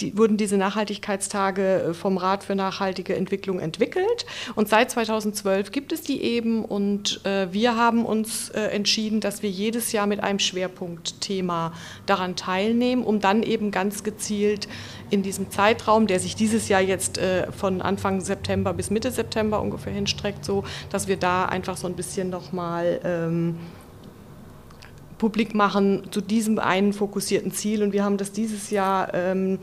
die, 0.00 0.16
wurden 0.18 0.36
diese 0.36 0.56
Nachhaltigkeitstage 0.56 1.62
äh, 1.62 1.94
vom 1.94 2.18
Rat 2.18 2.44
für 2.44 2.54
nachhaltige 2.54 3.16
Entwicklung 3.16 3.60
entwickelt. 3.60 4.26
Und 4.54 4.68
seit 4.68 4.90
2012 4.90 5.72
gibt 5.72 5.92
es 5.92 6.02
die 6.02 6.22
eben. 6.22 6.64
Und 6.64 7.24
äh, 7.24 7.52
wir 7.52 7.76
haben 7.76 8.04
uns 8.04 8.50
äh, 8.50 8.60
entschieden, 8.60 9.20
dass 9.20 9.42
wir 9.42 9.50
jedes 9.50 9.92
Jahr 9.92 10.06
mit 10.06 10.22
einem 10.22 10.38
Schwerpunktthema 10.38 11.72
daran 12.04 12.36
teilnehmen, 12.36 13.04
um 13.04 13.20
dann 13.20 13.42
eben 13.42 13.70
ganz 13.70 14.04
gezielt 14.04 14.68
in 15.08 15.22
diesem 15.22 15.50
Zeitraum, 15.50 16.06
der 16.06 16.20
sich 16.20 16.36
dieses 16.36 16.68
Jahr 16.68 16.82
jetzt 16.82 17.16
äh, 17.18 17.50
von 17.52 17.80
Anfang 17.80 18.20
September 18.20 18.74
bis 18.74 18.90
Mitte 18.90 19.10
September 19.10 19.60
ungefähr 19.62 19.92
hinstreckt, 19.92 20.44
so, 20.44 20.64
dass 20.90 21.08
wir 21.08 21.16
da 21.16 21.46
einfach 21.46 21.76
so 21.76 21.86
ein 21.86 21.94
bisschen 21.94 22.28
nochmal 22.28 23.00
ähm, 23.04 23.56
publik 25.18 25.54
machen 25.54 26.02
zu 26.10 26.20
diesem 26.20 26.58
einen 26.58 26.92
fokussierten 26.92 27.52
Ziel. 27.52 27.82
Und 27.82 27.92
wir 27.92 28.04
haben 28.04 28.16
das 28.16 28.32
dieses 28.32 28.70
Jahr 28.70 29.12
ähm, 29.14 29.58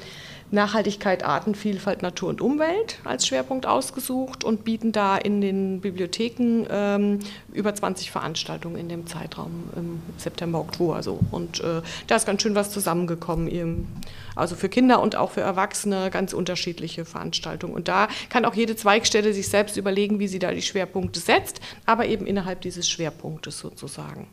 Nachhaltigkeit, 0.53 1.25
Artenvielfalt, 1.25 2.03
Natur 2.03 2.29
und 2.29 2.39
Umwelt 2.39 3.00
als 3.03 3.25
Schwerpunkt 3.25 3.65
ausgesucht 3.65 4.43
und 4.43 4.63
bieten 4.63 4.91
da 4.91 5.17
in 5.17 5.41
den 5.41 5.81
Bibliotheken 5.81 6.67
ähm, 6.69 7.19
über 7.51 7.74
20 7.74 8.12
Veranstaltungen 8.12 8.77
in 8.77 8.88
dem 8.88 9.07
Zeitraum 9.07 9.51
im 9.75 10.01
September, 10.17 10.60
Oktober. 10.60 11.01
So. 11.01 11.19
Und 11.31 11.60
äh, 11.62 11.81
da 12.05 12.15
ist 12.15 12.27
ganz 12.27 12.43
schön 12.43 12.53
was 12.53 12.69
zusammengekommen. 12.69 13.88
Also 14.36 14.55
für 14.55 14.69
Kinder 14.69 15.01
und 15.01 15.15
auch 15.15 15.31
für 15.31 15.41
Erwachsene 15.41 16.12
ganz 16.12 16.33
unterschiedliche 16.33 17.03
Veranstaltungen. 17.03 17.74
Und 17.74 17.88
da 17.88 18.07
kann 18.29 18.45
auch 18.45 18.53
jede 18.53 18.75
Zweigstelle 18.75 19.33
sich 19.33 19.50
selbst 19.50 19.75
überlegen, 19.75 20.19
wie 20.19 20.27
sie 20.27 20.39
da 20.39 20.51
die 20.51 20.62
Schwerpunkte 20.62 21.19
setzt, 21.19 21.62
aber 21.88 22.05
eben 22.05 22.27
innerhalb 22.27 22.62
dieses 22.62 22.88
Schwerpunktes 22.88 23.57
sozusagen. 23.57 24.27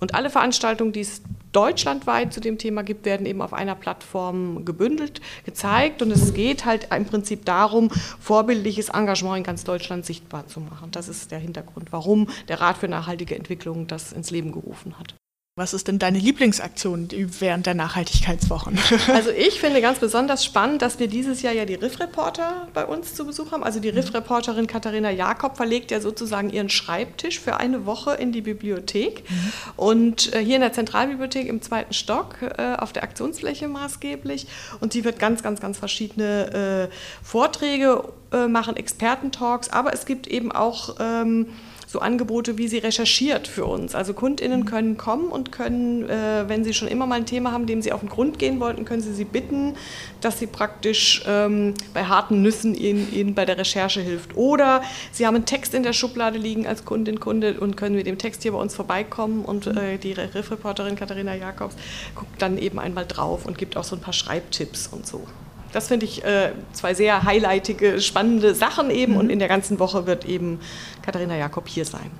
Und 0.00 0.14
alle 0.14 0.30
Veranstaltungen, 0.30 0.92
die 0.92 1.00
es 1.00 1.22
deutschlandweit 1.52 2.32
zu 2.32 2.40
dem 2.40 2.58
Thema 2.58 2.82
gibt, 2.82 3.04
werden 3.04 3.26
eben 3.26 3.42
auf 3.42 3.52
einer 3.52 3.74
Plattform 3.74 4.64
gebündelt, 4.64 5.20
gezeigt. 5.44 6.02
Und 6.02 6.10
es 6.10 6.34
geht 6.34 6.64
halt 6.64 6.88
im 6.94 7.04
Prinzip 7.04 7.44
darum, 7.44 7.90
vorbildliches 7.90 8.88
Engagement 8.88 9.38
in 9.38 9.44
ganz 9.44 9.64
Deutschland 9.64 10.06
sichtbar 10.06 10.46
zu 10.46 10.60
machen. 10.60 10.90
Das 10.90 11.08
ist 11.08 11.30
der 11.30 11.38
Hintergrund, 11.38 11.92
warum 11.92 12.28
der 12.48 12.60
Rat 12.60 12.78
für 12.78 12.88
nachhaltige 12.88 13.36
Entwicklung 13.36 13.86
das 13.86 14.12
ins 14.12 14.30
Leben 14.30 14.52
gerufen 14.52 14.98
hat. 14.98 15.14
Was 15.60 15.74
ist 15.74 15.88
denn 15.88 15.98
deine 15.98 16.18
Lieblingsaktion 16.18 17.08
während 17.38 17.66
der 17.66 17.74
Nachhaltigkeitswochen? 17.74 18.78
Also 19.12 19.30
ich 19.30 19.60
finde 19.60 19.82
ganz 19.82 19.98
besonders 19.98 20.44
spannend, 20.44 20.80
dass 20.80 20.98
wir 20.98 21.06
dieses 21.06 21.42
Jahr 21.42 21.52
ja 21.52 21.66
die 21.66 21.74
Riff-Reporter 21.74 22.68
bei 22.72 22.86
uns 22.86 23.14
zu 23.14 23.26
Besuch 23.26 23.52
haben. 23.52 23.62
Also 23.62 23.78
die 23.78 23.90
Riff-Reporterin 23.90 24.66
Katharina 24.66 25.10
Jakob 25.10 25.56
verlegt 25.56 25.90
ja 25.90 26.00
sozusagen 26.00 26.48
ihren 26.48 26.70
Schreibtisch 26.70 27.40
für 27.40 27.58
eine 27.58 27.84
Woche 27.84 28.14
in 28.14 28.32
die 28.32 28.40
Bibliothek. 28.40 29.28
Mhm. 29.28 29.52
Und 29.76 30.32
äh, 30.32 30.42
hier 30.42 30.54
in 30.54 30.62
der 30.62 30.72
Zentralbibliothek 30.72 31.46
im 31.46 31.60
zweiten 31.60 31.92
Stock 31.92 32.36
äh, 32.40 32.76
auf 32.76 32.94
der 32.94 33.02
Aktionsfläche 33.02 33.68
maßgeblich. 33.68 34.46
Und 34.80 34.94
sie 34.94 35.04
wird 35.04 35.18
ganz, 35.18 35.42
ganz, 35.42 35.60
ganz 35.60 35.76
verschiedene 35.76 36.88
äh, 36.90 36.94
Vorträge 37.22 38.04
machen, 38.48 38.76
Expertentalks. 38.76 39.70
Aber 39.70 39.92
es 39.92 40.06
gibt 40.06 40.26
eben 40.26 40.52
auch... 40.52 40.96
Ähm, 41.00 41.48
so 41.90 41.98
Angebote, 41.98 42.56
wie 42.56 42.68
sie 42.68 42.78
recherchiert 42.78 43.48
für 43.48 43.64
uns. 43.64 43.96
Also 43.96 44.14
KundInnen 44.14 44.64
können 44.64 44.96
kommen 44.96 45.28
und 45.28 45.50
können, 45.50 46.08
äh, 46.08 46.48
wenn 46.48 46.62
sie 46.62 46.72
schon 46.72 46.86
immer 46.86 47.04
mal 47.04 47.16
ein 47.16 47.26
Thema 47.26 47.50
haben, 47.50 47.66
dem 47.66 47.82
sie 47.82 47.90
auf 47.90 47.98
den 47.98 48.08
Grund 48.08 48.38
gehen 48.38 48.60
wollten, 48.60 48.84
können 48.84 49.02
sie 49.02 49.12
sie 49.12 49.24
bitten, 49.24 49.74
dass 50.20 50.38
sie 50.38 50.46
praktisch 50.46 51.24
ähm, 51.26 51.74
bei 51.92 52.04
harten 52.04 52.42
Nüssen 52.42 52.76
ihnen, 52.76 53.12
ihnen 53.12 53.34
bei 53.34 53.44
der 53.44 53.58
Recherche 53.58 54.00
hilft. 54.00 54.36
Oder 54.36 54.82
sie 55.10 55.26
haben 55.26 55.34
einen 55.34 55.46
Text 55.46 55.74
in 55.74 55.82
der 55.82 55.92
Schublade 55.92 56.38
liegen 56.38 56.64
als 56.64 56.84
Kundin, 56.84 57.18
Kunde 57.18 57.58
und 57.58 57.76
können 57.76 57.96
mit 57.96 58.06
dem 58.06 58.18
Text 58.18 58.42
hier 58.44 58.52
bei 58.52 58.58
uns 58.58 58.72
vorbeikommen 58.72 59.44
und 59.44 59.66
äh, 59.66 59.98
die 59.98 60.12
Riff-Reporterin 60.12 60.94
Katharina 60.94 61.34
Jakobs 61.34 61.74
guckt 62.14 62.40
dann 62.40 62.56
eben 62.56 62.78
einmal 62.78 63.04
drauf 63.04 63.46
und 63.46 63.58
gibt 63.58 63.76
auch 63.76 63.84
so 63.84 63.96
ein 63.96 64.00
paar 64.00 64.12
Schreibtipps 64.12 64.86
und 64.86 65.08
so. 65.08 65.26
Das 65.72 65.88
finde 65.88 66.06
ich 66.06 66.24
äh, 66.24 66.52
zwei 66.72 66.94
sehr 66.94 67.22
highlightige, 67.22 68.00
spannende 68.00 68.54
Sachen 68.54 68.90
eben. 68.90 69.12
Mhm. 69.12 69.18
Und 69.18 69.30
in 69.30 69.38
der 69.38 69.48
ganzen 69.48 69.78
Woche 69.78 70.06
wird 70.06 70.24
eben 70.24 70.60
Katharina 71.02 71.36
Jakob 71.36 71.68
hier 71.68 71.84
sein. 71.84 72.10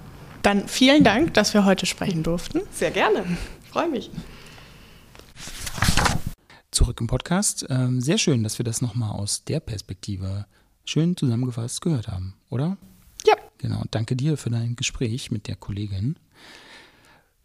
Dann 0.43 0.69
vielen 0.69 1.05
Dank, 1.05 1.35
dass 1.35 1.53
wir 1.53 1.65
heute 1.65 1.87
sprechen 1.87 2.23
durften. 2.23 2.63
Sehr 2.73 2.91
gerne. 2.91 3.25
Ich 3.65 3.71
freue 3.71 3.89
mich. 3.89 4.11
Zurück 6.71 7.01
im 7.01 7.09
Podcast. 7.09 7.67
Ähm, 7.69 8.01
sehr 8.01 8.17
schön, 8.17 8.43
dass 8.43 8.59
wir 8.59 8.65
das 8.65 8.81
nochmal 8.81 9.11
aus 9.11 9.45
der 9.45 9.61
Perspektive 9.61 10.47
schön 10.85 11.17
zusammengefasst 11.17 11.83
gehört 11.83 12.09
haben, 12.09 12.35
oder? 12.49 12.77
Ja. 13.27 13.35
Genau. 13.59 13.83
Danke 13.91 14.17
dir 14.17 14.37
für 14.37 14.51
dein 14.51 14.77
Gespräch 14.77 15.31
mit 15.31 15.47
der 15.47 15.57
Kollegin. 15.57 16.17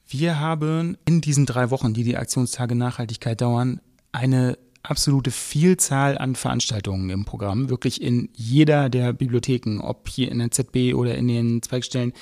Wir 0.08 0.40
haben 0.40 0.98
in 1.06 1.20
diesen 1.20 1.46
drei 1.46 1.72
Wochen, 1.72 1.94
die 1.94 2.04
die 2.04 2.18
Aktionstage 2.18 2.76
Nachhaltigkeit 2.76 3.42
dauern, 3.42 3.82
eine 4.12 4.58
absolute 4.90 5.32
Vielzahl 5.32 6.18
an 6.18 6.36
Veranstaltungen 6.36 7.10
im 7.10 7.26
Programm. 7.26 7.70
Wirklich 7.70 8.02
in 8.02 8.30
jeder 8.34 8.90
der 8.90 9.14
Bibliotheken, 9.14 9.80
ob 9.82 10.08
hier 10.10 10.32
in 10.32 10.40
der 10.40 10.52
ZB 10.52 10.94
oder 10.94 11.16
in 11.16 11.28
den 11.28 11.62
Zweigstellen, 11.62 12.14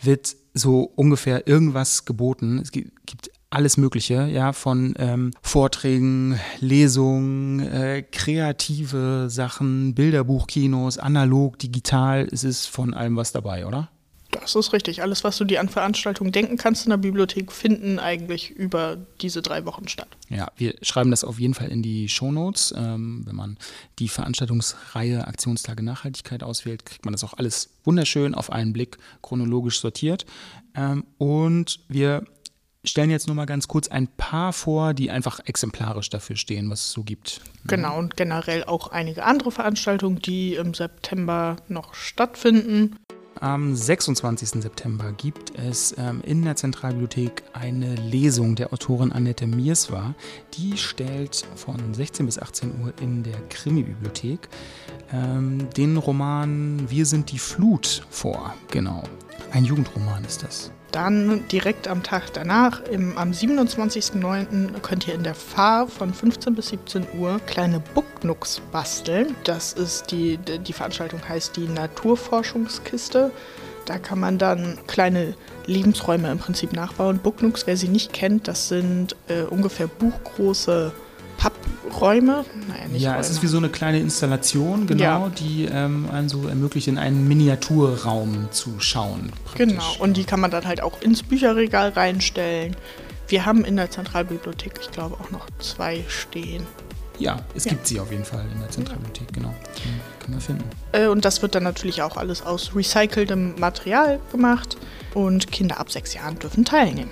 wird 0.00 0.36
so 0.54 0.82
ungefähr 0.96 1.46
irgendwas 1.46 2.04
geboten. 2.04 2.58
Es 2.58 2.72
gibt 2.72 3.30
alles 3.52 3.76
Mögliche, 3.76 4.26
ja, 4.28 4.52
von 4.52 4.94
ähm, 4.98 5.30
Vorträgen, 5.42 6.38
Lesungen, 6.60 7.60
äh, 7.60 8.02
kreative 8.02 9.26
Sachen, 9.28 9.94
Bilderbuchkinos, 9.94 10.98
analog, 10.98 11.58
digital. 11.58 12.26
Es 12.32 12.44
ist 12.44 12.66
von 12.66 12.94
allem 12.94 13.16
was 13.16 13.32
dabei, 13.32 13.66
oder? 13.66 13.90
Das 14.32 14.54
ist 14.56 14.72
richtig. 14.72 15.02
Alles, 15.02 15.24
was 15.24 15.36
du 15.36 15.44
dir 15.44 15.60
an 15.60 15.68
Veranstaltungen 15.68 16.32
denken 16.32 16.56
kannst 16.56 16.84
in 16.84 16.90
der 16.90 16.96
Bibliothek, 16.96 17.52
finden 17.52 17.98
eigentlich 17.98 18.50
über 18.50 18.96
diese 19.20 19.42
drei 19.42 19.64
Wochen 19.66 19.88
statt. 19.88 20.08
Ja, 20.28 20.50
wir 20.56 20.74
schreiben 20.82 21.10
das 21.10 21.22
auf 21.22 21.38
jeden 21.38 21.54
Fall 21.54 21.68
in 21.68 21.82
die 21.82 22.08
Shownotes. 22.08 22.74
Ähm, 22.76 23.22
wenn 23.26 23.36
man 23.36 23.58
die 23.98 24.08
Veranstaltungsreihe 24.08 25.26
Aktionstage 25.26 25.82
Nachhaltigkeit 25.82 26.42
auswählt, 26.42 26.86
kriegt 26.86 27.04
man 27.04 27.12
das 27.12 27.22
auch 27.24 27.34
alles 27.34 27.70
wunderschön 27.84 28.34
auf 28.34 28.50
einen 28.50 28.72
Blick 28.72 28.98
chronologisch 29.20 29.80
sortiert. 29.80 30.26
Ähm, 30.74 31.04
und 31.18 31.80
wir 31.88 32.24
stellen 32.84 33.10
jetzt 33.10 33.26
nur 33.26 33.36
mal 33.36 33.46
ganz 33.46 33.68
kurz 33.68 33.88
ein 33.88 34.08
paar 34.08 34.52
vor, 34.52 34.94
die 34.94 35.10
einfach 35.10 35.40
exemplarisch 35.44 36.10
dafür 36.10 36.36
stehen, 36.36 36.68
was 36.70 36.86
es 36.86 36.92
so 36.92 37.02
gibt. 37.02 37.40
Genau, 37.66 37.98
und 37.98 38.16
generell 38.16 38.64
auch 38.64 38.88
einige 38.88 39.24
andere 39.24 39.52
Veranstaltungen, 39.52 40.20
die 40.20 40.54
im 40.54 40.74
September 40.74 41.56
noch 41.68 41.94
stattfinden. 41.94 42.96
Am 43.40 43.74
26. 43.74 44.62
September 44.62 45.12
gibt 45.12 45.58
es 45.58 45.94
ähm, 45.98 46.20
in 46.24 46.42
der 46.44 46.56
Zentralbibliothek 46.56 47.42
eine 47.52 47.94
Lesung 47.96 48.54
der 48.54 48.72
Autorin 48.72 49.10
Annette 49.10 49.46
Mierswa. 49.46 50.14
Die 50.54 50.76
stellt 50.76 51.44
von 51.56 51.94
16 51.94 52.26
bis 52.26 52.38
18 52.38 52.80
Uhr 52.80 52.92
in 53.00 53.22
der 53.22 53.40
Krimi-Bibliothek 53.48 54.48
ähm, 55.12 55.68
den 55.76 55.96
Roman 55.96 56.88
Wir 56.88 57.06
sind 57.06 57.32
die 57.32 57.38
Flut 57.38 58.06
vor. 58.10 58.54
Genau. 58.70 59.02
Ein 59.50 59.64
Jugendroman 59.64 60.24
ist 60.24 60.42
das. 60.42 60.70
Dann 60.92 61.48
direkt 61.48 61.88
am 61.88 62.02
Tag 62.02 62.34
danach, 62.34 62.82
im, 62.82 63.16
am 63.16 63.30
27.09., 63.30 64.78
könnt 64.82 65.08
ihr 65.08 65.14
in 65.14 65.24
der 65.24 65.34
Fahr 65.34 65.88
von 65.88 66.12
15 66.12 66.54
bis 66.54 66.68
17 66.68 67.06
Uhr 67.18 67.40
kleine 67.46 67.80
Booknooks 67.80 68.60
basteln. 68.70 69.34
Das 69.44 69.72
ist 69.72 70.12
die, 70.12 70.36
die 70.36 70.72
Veranstaltung 70.74 71.26
heißt 71.26 71.56
die 71.56 71.66
Naturforschungskiste. 71.66 73.30
Da 73.86 73.98
kann 73.98 74.20
man 74.20 74.36
dann 74.36 74.78
kleine 74.86 75.34
Lebensräume 75.64 76.30
im 76.30 76.38
Prinzip 76.38 76.74
nachbauen. 76.74 77.18
Booknooks, 77.18 77.66
wer 77.66 77.78
sie 77.78 77.88
nicht 77.88 78.12
kennt, 78.12 78.46
das 78.46 78.68
sind 78.68 79.16
äh, 79.28 79.42
ungefähr 79.42 79.86
buchgroße 79.86 80.92
Pappräume. 81.42 82.44
Naja, 82.68 82.88
nicht 82.88 83.02
ja, 83.02 83.10
Räume. 83.12 83.20
es 83.20 83.30
ist 83.30 83.42
wie 83.42 83.48
so 83.48 83.56
eine 83.56 83.68
kleine 83.68 83.98
Installation, 83.98 84.86
genau, 84.86 85.02
ja. 85.02 85.28
die 85.30 85.64
ähm, 85.64 86.08
einen 86.12 86.28
so 86.28 86.46
ermöglicht, 86.46 86.86
in 86.86 86.98
einen 86.98 87.26
Miniaturraum 87.26 88.48
zu 88.52 88.78
schauen. 88.78 89.32
Praktisch. 89.44 89.68
Genau, 89.68 89.96
und 89.98 90.16
die 90.16 90.24
kann 90.24 90.38
man 90.38 90.50
dann 90.52 90.66
halt 90.66 90.82
auch 90.82 91.00
ins 91.02 91.22
Bücherregal 91.22 91.90
reinstellen. 91.90 92.76
Wir 93.26 93.44
haben 93.44 93.64
in 93.64 93.76
der 93.76 93.90
Zentralbibliothek, 93.90 94.74
ich 94.80 94.90
glaube, 94.90 95.16
auch 95.16 95.30
noch 95.30 95.46
zwei 95.58 96.04
stehen. 96.08 96.64
Ja, 97.18 97.40
es 97.54 97.64
ja. 97.64 97.70
gibt 97.70 97.86
sie 97.86 97.98
auf 97.98 98.10
jeden 98.10 98.24
Fall 98.24 98.44
in 98.52 98.60
der 98.60 98.70
Zentralbibliothek, 98.70 99.32
genau. 99.32 99.54
Die 99.76 100.22
kann 100.22 100.30
man 100.30 100.40
finden. 100.40 100.64
Äh, 100.92 101.08
und 101.08 101.24
das 101.24 101.42
wird 101.42 101.54
dann 101.54 101.64
natürlich 101.64 102.02
auch 102.02 102.16
alles 102.16 102.42
aus 102.42 102.74
recyceltem 102.74 103.58
Material 103.58 104.20
gemacht. 104.30 104.76
Und 105.14 105.50
Kinder 105.52 105.78
ab 105.78 105.90
sechs 105.90 106.14
Jahren 106.14 106.38
dürfen 106.38 106.64
teilnehmen. 106.64 107.10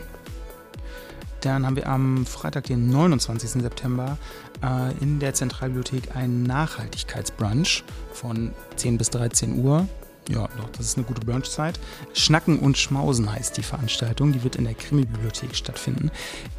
Dann 1.40 1.66
haben 1.66 1.76
wir 1.76 1.88
am 1.88 2.26
Freitag, 2.26 2.64
den 2.64 2.90
29. 2.90 3.62
September, 3.62 4.18
äh, 4.62 4.92
in 5.00 5.20
der 5.20 5.34
Zentralbibliothek 5.34 6.16
einen 6.16 6.42
Nachhaltigkeitsbrunch 6.42 7.84
von 8.12 8.52
10 8.76 8.98
bis 8.98 9.10
13 9.10 9.62
Uhr. 9.64 9.88
Ja, 10.28 10.48
doch, 10.58 10.68
das 10.76 10.86
ist 10.86 10.96
eine 10.96 11.06
gute 11.06 11.22
Brunchzeit. 11.22 11.80
Schnacken 12.12 12.60
und 12.60 12.78
Schmausen 12.78 13.32
heißt 13.32 13.56
die 13.56 13.62
Veranstaltung. 13.62 14.32
Die 14.32 14.44
wird 14.44 14.54
in 14.54 14.64
der 14.64 14.74
Krimi-Bibliothek 14.74 15.56
stattfinden. 15.56 16.10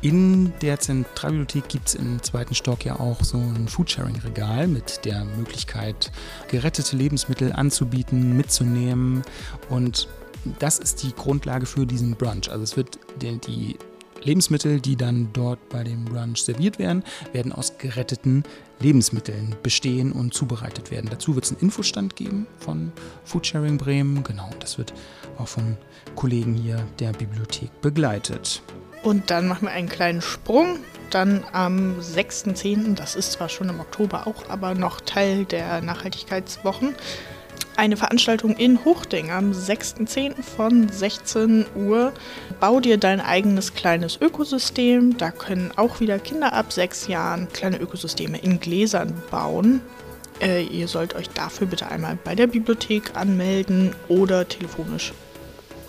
In 0.02 0.52
der 0.62 0.80
Zentralbibliothek 0.80 1.70
gibt 1.70 1.88
es 1.88 1.96
im 1.96 2.22
zweiten 2.22 2.54
Stock 2.54 2.84
ja 2.84 3.00
auch 3.00 3.24
so 3.24 3.38
ein 3.38 3.70
Foodsharing-Regal 3.70 4.68
mit 4.68 5.06
der 5.06 5.24
Möglichkeit, 5.24 6.12
gerettete 6.50 6.98
Lebensmittel 6.98 7.54
anzubieten, 7.54 8.36
mitzunehmen. 8.36 9.22
Und 9.70 10.10
das 10.60 10.80
ist 10.80 11.04
die 11.04 11.14
Grundlage 11.14 11.66
für 11.66 11.86
diesen 11.86 12.16
Brunch. 12.16 12.52
Also 12.52 12.64
es 12.64 12.76
wird 12.76 13.00
die, 13.22 13.38
die 13.38 13.78
Lebensmittel, 14.24 14.80
die 14.80 14.96
dann 14.96 15.30
dort 15.34 15.70
bei 15.70 15.84
dem 15.84 16.06
Brunch 16.06 16.44
serviert 16.44 16.80
werden, 16.80 17.04
werden 17.34 17.52
aus 17.52 17.78
geretteten 17.78 18.44
Lebensmitteln 18.80 19.56
bestehen 19.64 20.12
und 20.12 20.34
zubereitet 20.34 20.92
werden. 20.92 21.10
Dazu 21.10 21.36
wird 21.36 21.46
es 21.46 21.52
einen 21.52 21.62
Infostand 21.62 22.16
geben 22.16 22.48
von 22.58 22.92
Foodsharing 23.26 23.78
Bremen. 23.78 24.24
Genau, 24.24 24.50
das 24.60 24.78
wird 24.78 24.94
auch 25.38 25.48
von 25.48 25.78
Kollegen 26.16 26.56
hier 26.56 26.86
der 27.00 27.12
Bibliothek 27.14 27.82
begleitet. 27.82 28.62
Und 29.04 29.32
dann 29.32 29.48
machen 29.48 29.64
wir 29.64 29.72
einen 29.72 29.90
kleinen 29.90 30.22
Sprung. 30.22 30.80
Dann 31.10 31.44
am 31.52 32.00
6.10., 32.00 32.96
das 32.96 33.16
ist 33.16 33.34
zwar 33.34 33.50
schon 33.50 33.70
im 33.70 33.80
Oktober 33.80 34.28
auch, 34.28 34.50
aber 34.50 34.76
noch 34.76 35.02
Teil 35.02 35.46
der 35.46 35.82
Nachhaltigkeitswochen, 35.82 36.96
eine 37.82 37.98
Veranstaltung 37.98 38.56
in 38.58 38.86
Huchting 38.86 39.32
am 39.32 39.54
6.10. 39.54 40.44
von 40.44 40.88
16 40.88 41.66
Uhr. 41.76 42.14
Bau 42.60 42.80
dir 42.80 43.00
dein 43.00 43.20
eigenes 43.20 43.74
kleines 43.74 44.22
Ökosystem. 44.22 45.18
Da 45.18 45.32
können 45.32 45.72
auch 45.78 46.00
wieder 46.00 46.20
Kinder 46.20 46.54
ab 46.54 46.72
sechs 46.72 47.08
Jahren 47.08 47.50
kleine 47.52 47.80
Ökosysteme 47.80 48.38
in 48.38 48.60
Gläsern 48.60 49.16
bauen. 49.32 49.82
Äh, 50.40 50.62
ihr 50.66 50.88
sollt 50.88 51.16
euch 51.16 51.30
dafür 51.30 51.66
bitte 51.66 51.90
einmal 51.90 52.20
bei 52.24 52.36
der 52.36 52.46
Bibliothek 52.46 53.16
anmelden 53.18 53.96
oder 54.08 54.48
telefonisch 54.48 55.12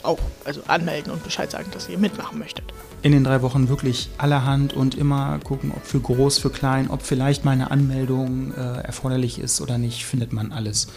auch 0.03 0.19
also 0.45 0.63
anmelden 0.67 1.13
und 1.13 1.23
Bescheid 1.23 1.51
sagen, 1.51 1.71
dass 1.73 1.91
ihr 1.91 1.99
mitmachen 1.99 2.39
möchtet. 2.39 2.65
In 3.03 3.13
den 3.13 3.23
drei 3.23 3.43
Wochen 3.43 3.69
wirklich 3.69 4.09
allerhand 4.17 4.73
und 4.73 4.97
immer 4.97 5.39
gucken, 5.45 5.73
ob 5.77 5.85
für 5.85 6.01
groß, 6.01 6.39
für 6.39 6.51
klein, 6.51 6.89
ob 6.89 7.03
vielleicht 7.03 7.45
mal 7.45 7.53
eine 7.53 7.71
Anmeldung 7.71 8.53
äh, 8.55 8.81
erforderlich 8.81 9.39
ist 9.39 9.61
oder 9.61 9.77
nicht, 9.77 10.05
findet 10.07 10.33
man 10.33 10.53
alles 10.53 10.89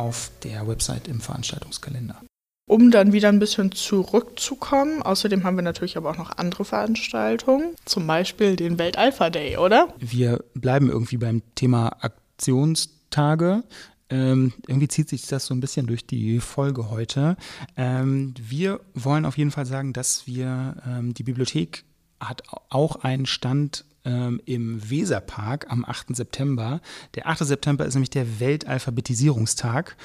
auf 0.00 0.30
der 0.42 0.66
Website 0.66 1.08
im 1.08 1.20
Veranstaltungskalender. 1.20 2.22
Um 2.66 2.90
dann 2.90 3.12
wieder 3.12 3.28
ein 3.28 3.38
bisschen 3.38 3.72
zurückzukommen, 3.72 5.02
außerdem 5.02 5.44
haben 5.44 5.56
wir 5.56 5.62
natürlich 5.62 5.96
aber 5.96 6.10
auch 6.10 6.16
noch 6.16 6.38
andere 6.38 6.64
Veranstaltungen, 6.64 7.74
zum 7.84 8.06
Beispiel 8.06 8.56
den 8.56 8.78
Welt-Alpha 8.78 9.28
Day, 9.28 9.56
oder? 9.56 9.92
Wir 9.98 10.42
bleiben 10.54 10.88
irgendwie 10.88 11.16
beim 11.16 11.42
Thema 11.54 11.96
Aktionstage. 12.00 13.64
Ähm, 14.08 14.52
irgendwie 14.66 14.88
zieht 14.88 15.08
sich 15.08 15.26
das 15.26 15.46
so 15.46 15.54
ein 15.54 15.60
bisschen 15.60 15.86
durch 15.86 16.06
die 16.06 16.40
Folge 16.40 16.90
heute. 16.90 17.36
Ähm, 17.76 18.34
wir 18.40 18.80
wollen 18.94 19.26
auf 19.26 19.36
jeden 19.36 19.50
Fall 19.50 19.66
sagen, 19.66 19.92
dass 19.92 20.26
wir, 20.26 20.76
ähm, 20.86 21.12
die 21.12 21.24
Bibliothek 21.24 21.84
hat 22.20 22.42
auch 22.68 22.96
einen 23.02 23.26
Stand 23.26 23.84
ähm, 24.04 24.40
im 24.44 24.90
Weserpark 24.90 25.66
am 25.70 25.84
8. 25.84 26.16
September. 26.16 26.80
Der 27.14 27.28
8. 27.28 27.38
September 27.40 27.84
ist 27.86 27.94
nämlich 27.94 28.10
der 28.10 28.40
Weltalphabetisierungstag. 28.40 29.96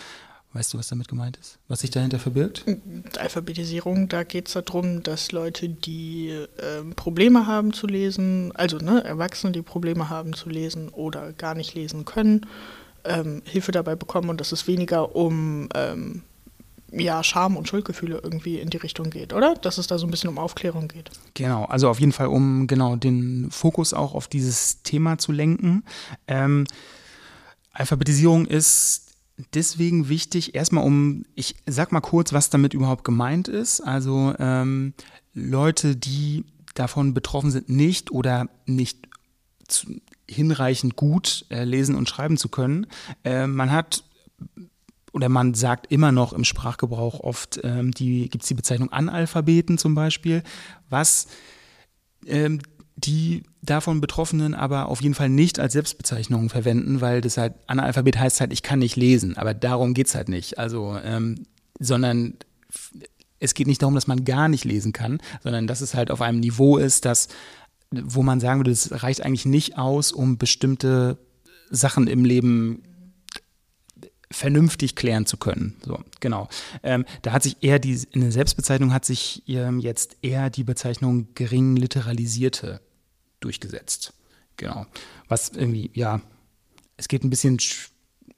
Weißt 0.56 0.74
du, 0.74 0.78
was 0.78 0.88
damit 0.88 1.10
gemeint 1.10 1.36
ist? 1.36 1.60
Was 1.68 1.82
sich 1.82 1.90
dahinter 1.90 2.18
verbirgt? 2.18 2.64
Alphabetisierung, 3.18 4.08
da 4.08 4.24
geht 4.24 4.48
es 4.48 4.54
darum, 4.54 5.04
dass 5.04 5.34
Leute, 5.34 5.68
die 5.68 6.30
ähm, 6.62 6.96
Probleme 6.96 7.46
haben 7.46 7.74
zu 7.74 7.88
lesen, 7.88 8.54
also 8.56 8.78
ne, 8.78 9.04
Erwachsene, 9.04 9.52
die 9.52 9.62
Probleme 9.62 10.10
haben 10.10 10.34
zu 10.34 10.48
lesen 10.48 10.88
oder 10.88 11.34
gar 11.34 11.56
nicht 11.56 11.74
lesen 11.74 12.06
können, 12.06 12.46
ähm, 13.04 13.42
Hilfe 13.44 13.74
dabei 13.74 13.98
bekommen 13.98 14.30
und 14.30 14.40
dass 14.40 14.54
es 14.54 14.66
weniger 14.66 15.14
um 15.14 15.68
ähm, 15.75 16.24
ja, 17.00 17.24
Scham 17.24 17.58
und 17.58 17.68
Schuldgefühle 17.68 18.20
irgendwie 18.24 18.60
in 18.60 18.70
die 18.70 18.78
Richtung 18.78 19.10
geht, 19.10 19.34
oder? 19.34 19.56
Dass 19.56 19.78
es 19.78 19.88
da 19.88 19.98
so 19.98 20.08
ein 20.08 20.12
bisschen 20.12 20.30
um 20.30 20.38
Aufklärung 20.38 20.88
geht. 20.88 21.12
Genau, 21.34 21.66
also 21.66 21.90
auf 21.90 22.00
jeden 22.00 22.12
Fall, 22.12 22.28
um 22.28 22.68
genau 22.68 22.96
den 22.96 23.50
Fokus 23.52 23.94
auch 23.94 24.14
auf 24.14 24.28
dieses 24.28 24.82
Thema 24.84 25.18
zu 25.18 25.32
lenken. 25.32 25.84
Ähm, 26.28 26.66
Alphabetisierung 27.72 28.46
ist 28.46 29.14
deswegen 29.54 30.10
wichtig, 30.10 30.56
erstmal 30.56 30.86
um, 30.86 31.25
ich 31.36 31.56
sag 31.66 31.92
mal 31.92 32.02
kurz, 32.02 32.34
was 32.34 32.50
damit 32.50 32.74
überhaupt 32.74 33.04
gemeint 33.04 33.48
ist. 33.48 33.82
Also 33.82 34.34
ähm, 34.40 34.94
Leute, 35.34 35.96
die 35.96 36.46
davon 36.74 37.14
betroffen 37.14 37.52
sind, 37.52 37.70
nicht 37.70 38.12
oder 38.12 38.48
nicht 38.66 39.08
zu, 39.68 39.88
hinreichend 40.30 40.96
gut 40.96 41.46
äh, 41.50 41.64
lesen 41.64 41.96
und 41.96 42.10
schreiben 42.10 42.38
zu 42.38 42.50
können. 42.50 42.88
Äh, 43.24 43.48
man 43.48 43.72
hat 43.72 44.04
oder 45.16 45.30
man 45.30 45.54
sagt 45.54 45.92
immer 45.94 46.12
noch 46.12 46.34
im 46.34 46.44
Sprachgebrauch 46.44 47.22
oft, 47.22 47.62
ähm, 47.64 47.92
die 47.92 48.30
gibt 48.30 48.44
es 48.44 48.50
die 48.50 48.54
Bezeichnung 48.54 48.92
Analphabeten 48.92 49.78
zum 49.78 49.96
Beispiel, 49.96 50.44
was 50.90 51.28
ähm, 52.26 52.60
die 52.98 53.44
davon 53.62 54.02
Betroffenen 54.02 54.54
aber 54.54 54.90
auf 54.90 55.02
jeden 55.02 55.16
Fall 55.16 55.30
nicht 55.30 55.58
als 55.58 55.72
Selbstbezeichnung 55.72 56.50
verwenden, 56.50 57.00
weil 57.00 57.22
das 57.22 57.38
halt 57.38 57.54
Analphabet 57.66 58.20
heißt 58.20 58.42
halt, 58.42 58.52
ich 58.52 58.62
kann 58.62 58.80
nicht 58.80 58.98
lesen, 58.98 59.38
aber 59.38 59.54
darum 59.54 59.94
geht 59.94 60.08
es 60.08 60.16
halt 60.16 60.28
nicht. 60.28 60.60
Also, 60.60 60.98
ähm, 61.02 61.46
sondern 61.80 62.34
es 63.40 63.54
geht 63.54 63.68
nicht 63.68 63.82
darum, 63.82 63.96
dass 63.96 64.08
man 64.08 64.26
gar 64.26 64.50
nicht 64.50 64.66
lesen 64.66 64.92
kann, 64.92 65.22
sondern 65.42 65.66
dass 65.66 65.80
es 65.80 65.94
halt 65.94 66.12
auf 66.12 66.22
einem 66.22 66.42
Niveau 66.42 66.78
ist, 66.78 67.06
dass 67.06 67.30
wo 67.92 68.22
man 68.22 68.42
sagen 68.42 68.60
würde, 68.60 68.72
es 68.72 69.02
reicht 69.02 69.24
eigentlich 69.24 69.46
nicht 69.46 69.78
aus, 69.78 70.12
um 70.12 70.38
bestimmte 70.38 71.18
Sachen 71.70 72.08
im 72.08 72.26
Leben 72.26 72.84
vernünftig 74.32 74.96
klären 74.96 75.25
zu 75.25 75.38
können. 75.38 75.75
So, 75.86 76.00
genau. 76.20 76.50
Ähm, 76.84 77.05
da 77.22 77.32
hat 77.32 77.44
sich 77.44 77.58
eher 77.62 77.79
die, 77.79 78.00
in 78.12 78.22
der 78.22 78.32
Selbstbezeichnung 78.32 78.94
hat 78.94 79.05
sich 79.05 79.44
ähm, 79.48 79.79
jetzt 79.79 80.17
eher 80.22 80.50
die 80.50 80.63
Bezeichnung 80.63 81.27
gering 81.36 81.75
literalisierte 81.75 82.82
durchgesetzt. 83.39 84.13
Genau. 84.58 84.86
Was 85.27 85.50
irgendwie, 85.50 85.91
ja, 85.94 86.22
es 86.98 87.08
geht 87.08 87.24
ein 87.24 87.29
bisschen 87.29 87.60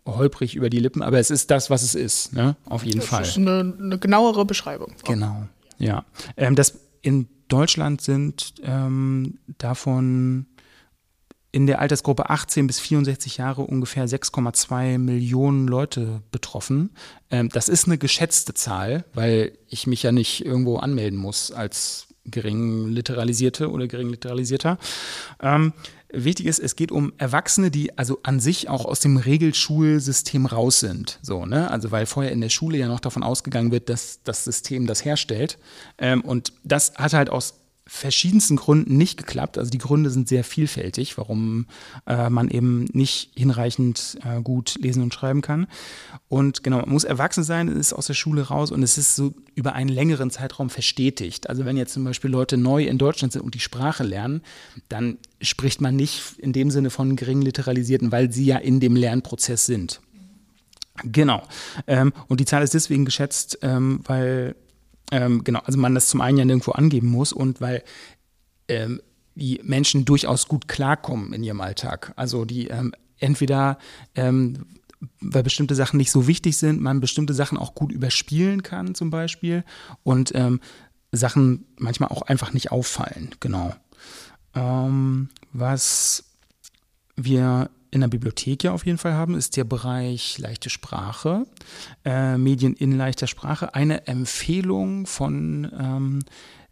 holprig 0.06 0.56
über 0.56 0.70
die 0.70 0.80
Lippen, 0.80 1.02
aber 1.02 1.20
es 1.20 1.30
ist 1.30 1.52
das, 1.52 1.70
was 1.70 1.84
es 1.84 1.96
ist, 1.96 2.34
ne? 2.34 2.56
Auf 2.66 2.84
jeden 2.84 3.00
das 3.00 3.10
Fall. 3.10 3.20
Das 3.20 3.30
ist 3.30 3.38
eine, 3.38 3.76
eine, 3.80 4.00
genauere 4.00 4.46
Beschreibung. 4.46 4.96
Genau, 5.06 5.48
ja. 5.78 6.06
Ähm, 6.38 6.56
das 6.56 6.80
in 7.02 7.28
Deutschland 7.48 8.02
sind 8.02 8.56
ähm, 8.64 9.38
davon 9.58 10.48
in 11.52 11.66
der 11.66 11.80
Altersgruppe 11.80 12.30
18 12.30 12.68
bis 12.68 12.80
64 12.80 13.38
Jahre 13.38 13.62
ungefähr 13.64 14.08
6,2 14.08 14.98
Millionen 14.98 15.68
Leute 15.68 16.22
betroffen. 16.32 16.92
Ähm, 17.32 17.50
das 17.50 17.70
ist 17.70 17.86
eine 17.86 17.98
geschätzte 17.98 18.54
Zahl, 18.54 19.06
weil 19.14 19.58
ich 19.68 19.88
mich 19.88 20.04
ja 20.04 20.12
nicht 20.12 20.46
irgendwo 20.46 20.78
anmelden 20.78 21.18
muss 21.18 21.52
als 21.52 22.08
gering 22.26 22.90
literalisierte 22.90 23.72
oder 23.72 23.88
gering 23.88 24.10
literalisierter. 24.10 24.78
Ähm, 25.42 25.74
wichtig 26.12 26.46
ist, 26.46 26.60
es 26.60 26.76
geht 26.76 26.92
um 26.92 27.14
Erwachsene, 27.18 27.72
die 27.72 27.98
also 27.98 28.20
an 28.24 28.40
sich 28.40 28.70
auch 28.70 28.86
aus 28.86 29.00
dem 29.00 29.18
Regelschulsystem 29.18 30.46
raus 30.46 30.80
sind. 30.80 31.20
So, 31.22 31.46
ne? 31.46 31.72
Also 31.72 31.92
weil 31.92 32.06
vorher 32.06 32.32
in 32.32 32.42
der 32.42 32.50
Schule 32.50 32.78
ja 32.78 32.88
noch 32.88 33.00
davon 33.00 33.24
ausgegangen 33.24 33.72
wird, 33.72 33.90
dass 33.90 34.22
das 34.24 34.44
System 34.44 34.88
das 34.88 35.06
herstellt. 35.06 35.58
Ähm, 35.98 36.22
und 36.22 36.54
das 36.64 36.94
hat 36.96 37.14
halt 37.14 37.30
aus 37.30 37.57
verschiedensten 37.88 38.58
Gründen 38.58 38.98
nicht 38.98 39.18
geklappt. 39.18 39.58
Also 39.58 39.72
die 39.72 39.78
Gründe 39.78 40.10
sind 40.10 40.28
sehr 40.28 40.44
vielfältig, 40.44 41.18
warum 41.18 41.68
äh, 42.06 42.30
man 42.30 42.50
eben 42.50 42.86
nicht 42.92 43.32
hinreichend 43.36 44.20
äh, 44.24 44.42
gut 44.42 44.76
lesen 44.80 45.02
und 45.02 45.14
schreiben 45.14 45.42
kann. 45.42 45.68
Und 46.28 46.64
genau, 46.64 46.80
man 46.80 46.90
muss 46.90 47.06
erwachsen 47.06 47.44
sein, 47.44 47.70
ist 47.70 47.94
aus 47.94 48.08
der 48.08 48.14
Schule 48.14 48.44
raus 48.44 48.72
und 48.72 48.84
es 48.84 48.98
ist 48.98 49.16
so 49.16 49.34
über 49.56 49.74
einen 49.74 49.90
längeren 49.90 50.30
Zeitraum 50.30 50.70
verstetigt. 50.70 51.50
Also 51.50 51.66
wenn 51.66 51.78
jetzt 51.78 51.94
zum 51.94 52.04
Beispiel 52.04 52.30
Leute 52.30 52.58
neu 52.58 52.86
in 52.86 52.98
Deutschland 52.98 53.34
sind 53.34 53.42
und 53.42 53.56
die 53.56 53.60
Sprache 53.60 54.04
lernen, 54.04 54.42
dann 54.90 55.18
spricht 55.42 55.82
man 55.82 55.96
nicht 55.96 56.38
in 56.40 56.54
dem 56.54 56.70
Sinne 56.72 56.90
von 56.90 57.16
gering 57.16 57.42
literalisierten, 57.42 58.12
weil 58.12 58.32
sie 58.32 58.46
ja 58.46 58.58
in 58.58 58.80
dem 58.80 58.96
Lernprozess 58.96 59.66
sind. 59.66 60.02
Genau. 61.04 61.44
Ähm, 61.86 62.12
und 62.28 62.40
die 62.40 62.46
Zahl 62.46 62.64
ist 62.64 62.74
deswegen 62.74 63.06
geschätzt, 63.06 63.60
ähm, 63.62 64.02
weil 64.04 64.56
ähm, 65.12 65.44
genau, 65.44 65.60
also 65.60 65.80
man 65.80 65.96
das 65.96 66.08
zum 66.08 66.22
einen 66.22 66.38
ja 66.38 66.46
nirgendwo 66.46 66.72
angeben 66.72 67.08
muss 67.08 67.34
und 67.34 67.62
weil 67.62 67.84
ähm, 68.68 69.02
die 69.36 69.62
Menschen 69.64 70.06
durchaus 70.06 70.48
gut 70.48 70.68
klarkommen 70.68 71.34
in 71.34 71.44
ihrem 71.44 71.62
Alltag. 71.62 72.14
Also 72.16 72.46
die 72.46 72.68
ähm, 72.68 72.94
entweder 73.20 73.78
ähm, 74.16 74.66
weil 75.20 75.44
bestimmte 75.44 75.76
Sachen 75.76 75.98
nicht 75.98 76.12
so 76.12 76.28
wichtig 76.28 76.58
sind, 76.58 76.82
man 76.82 77.00
bestimmte 77.00 77.34
Sachen 77.34 77.58
auch 77.58 77.76
gut 77.76 77.92
überspielen 77.92 78.64
kann 78.64 78.96
zum 78.96 79.10
Beispiel 79.10 79.64
und 80.04 80.32
ähm, 80.34 80.60
Sachen 81.12 81.66
manchmal 81.78 82.10
auch 82.10 82.24
einfach 82.24 82.54
nicht 82.54 82.72
auffallen. 82.72 83.30
Genau. 83.40 83.76
Ähm, 84.56 85.30
was 85.54 86.26
wir 87.16 87.70
in 87.92 88.02
der 88.02 88.08
Bibliothek 88.08 88.64
ja 88.64 88.72
auf 88.72 88.86
jeden 88.86 88.98
Fall 88.98 89.14
haben, 89.14 89.36
ist 89.36 89.58
der 89.58 89.64
Bereich 89.64 90.38
leichte 90.38 90.70
Sprache, 90.70 91.46
äh, 92.06 92.38
Medien 92.38 92.74
in 92.74 92.98
leichter 92.98 93.28
Sprache. 93.28 93.74
Eine 93.76 94.08
Empfehlung 94.08 95.06
von 95.06 95.72
ähm, 95.80 96.20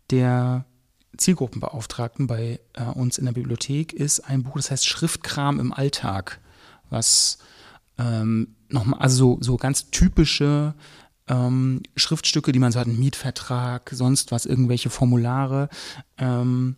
der 0.10 0.66
Zielgruppenbeauftragten 1.18 2.28
bei 2.28 2.60
äh, 2.74 2.84
uns 2.84 3.18
in 3.18 3.26
der 3.26 3.32
Bibliothek 3.32 3.94
ist 3.94 4.20
ein 4.22 4.44
Buch, 4.44 4.56
das 4.56 4.72
heißt 4.72 4.88
Schriftkram 4.88 5.60
im 5.60 5.74
Alltag, 5.74 6.40
was 6.90 7.38
ähm, 7.98 8.56
nochmal, 8.70 9.00
also 9.00 9.36
so, 9.36 9.38
so 9.42 9.58
ganz 9.58 9.90
typische 9.92 10.76
ähm, 11.28 11.82
Schriftstücke, 11.96 12.52
die 12.52 12.60
man 12.60 12.72
so 12.72 12.80
hat, 12.80 12.88
einen 12.88 13.00
Mietvertrag, 13.00 13.90
sonst 13.94 14.32
was, 14.32 14.46
irgendwelche 14.46 14.90
Formulare, 14.90 15.70
ähm, 16.18 16.76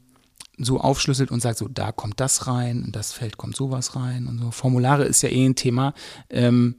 so 0.58 0.80
aufschlüsselt 0.80 1.32
und 1.32 1.42
sagt, 1.42 1.60
so 1.60 1.68
da 1.68 1.92
kommt 1.92 2.20
das 2.20 2.48
rein, 2.48 2.84
in 2.86 2.92
das 2.92 3.14
Feld 3.14 3.38
kommt 3.38 3.56
sowas 3.56 3.96
rein 3.96 4.28
und 4.28 4.40
so. 4.40 4.52
Formulare 4.52 5.06
ist 5.06 5.22
ja 5.22 5.30
eh 5.30 5.46
ein 5.46 5.56
Thema. 5.56 5.94
Ähm, 6.30 6.76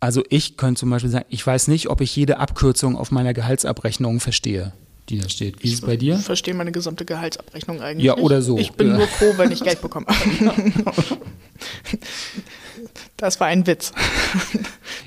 also 0.00 0.22
ich 0.28 0.56
könnte 0.56 0.80
zum 0.80 0.90
Beispiel 0.90 1.10
sagen, 1.10 1.26
ich 1.28 1.46
weiß 1.46 1.68
nicht, 1.68 1.88
ob 1.88 2.00
ich 2.00 2.14
jede 2.14 2.38
Abkürzung 2.38 2.96
auf 2.96 3.10
meiner 3.10 3.32
Gehaltsabrechnung 3.32 4.20
verstehe, 4.20 4.72
die 5.08 5.18
da 5.18 5.28
steht. 5.28 5.62
Wie 5.62 5.68
ist 5.68 5.74
es 5.74 5.80
bei 5.80 5.96
dir? 5.96 6.16
Ich 6.16 6.24
verstehe 6.24 6.54
meine 6.54 6.72
gesamte 6.72 7.04
Gehaltsabrechnung 7.04 7.80
eigentlich. 7.80 8.04
Ja, 8.04 8.16
oder 8.16 8.42
so. 8.42 8.58
Ich 8.58 8.72
bin 8.72 8.88
ja. 8.88 8.98
nur 8.98 9.06
froh, 9.06 9.32
wenn 9.36 9.52
ich 9.52 9.62
Geld 9.62 9.80
bekomme. 9.80 10.06
Das 13.16 13.40
war 13.40 13.46
ein 13.46 13.66
Witz. 13.66 13.92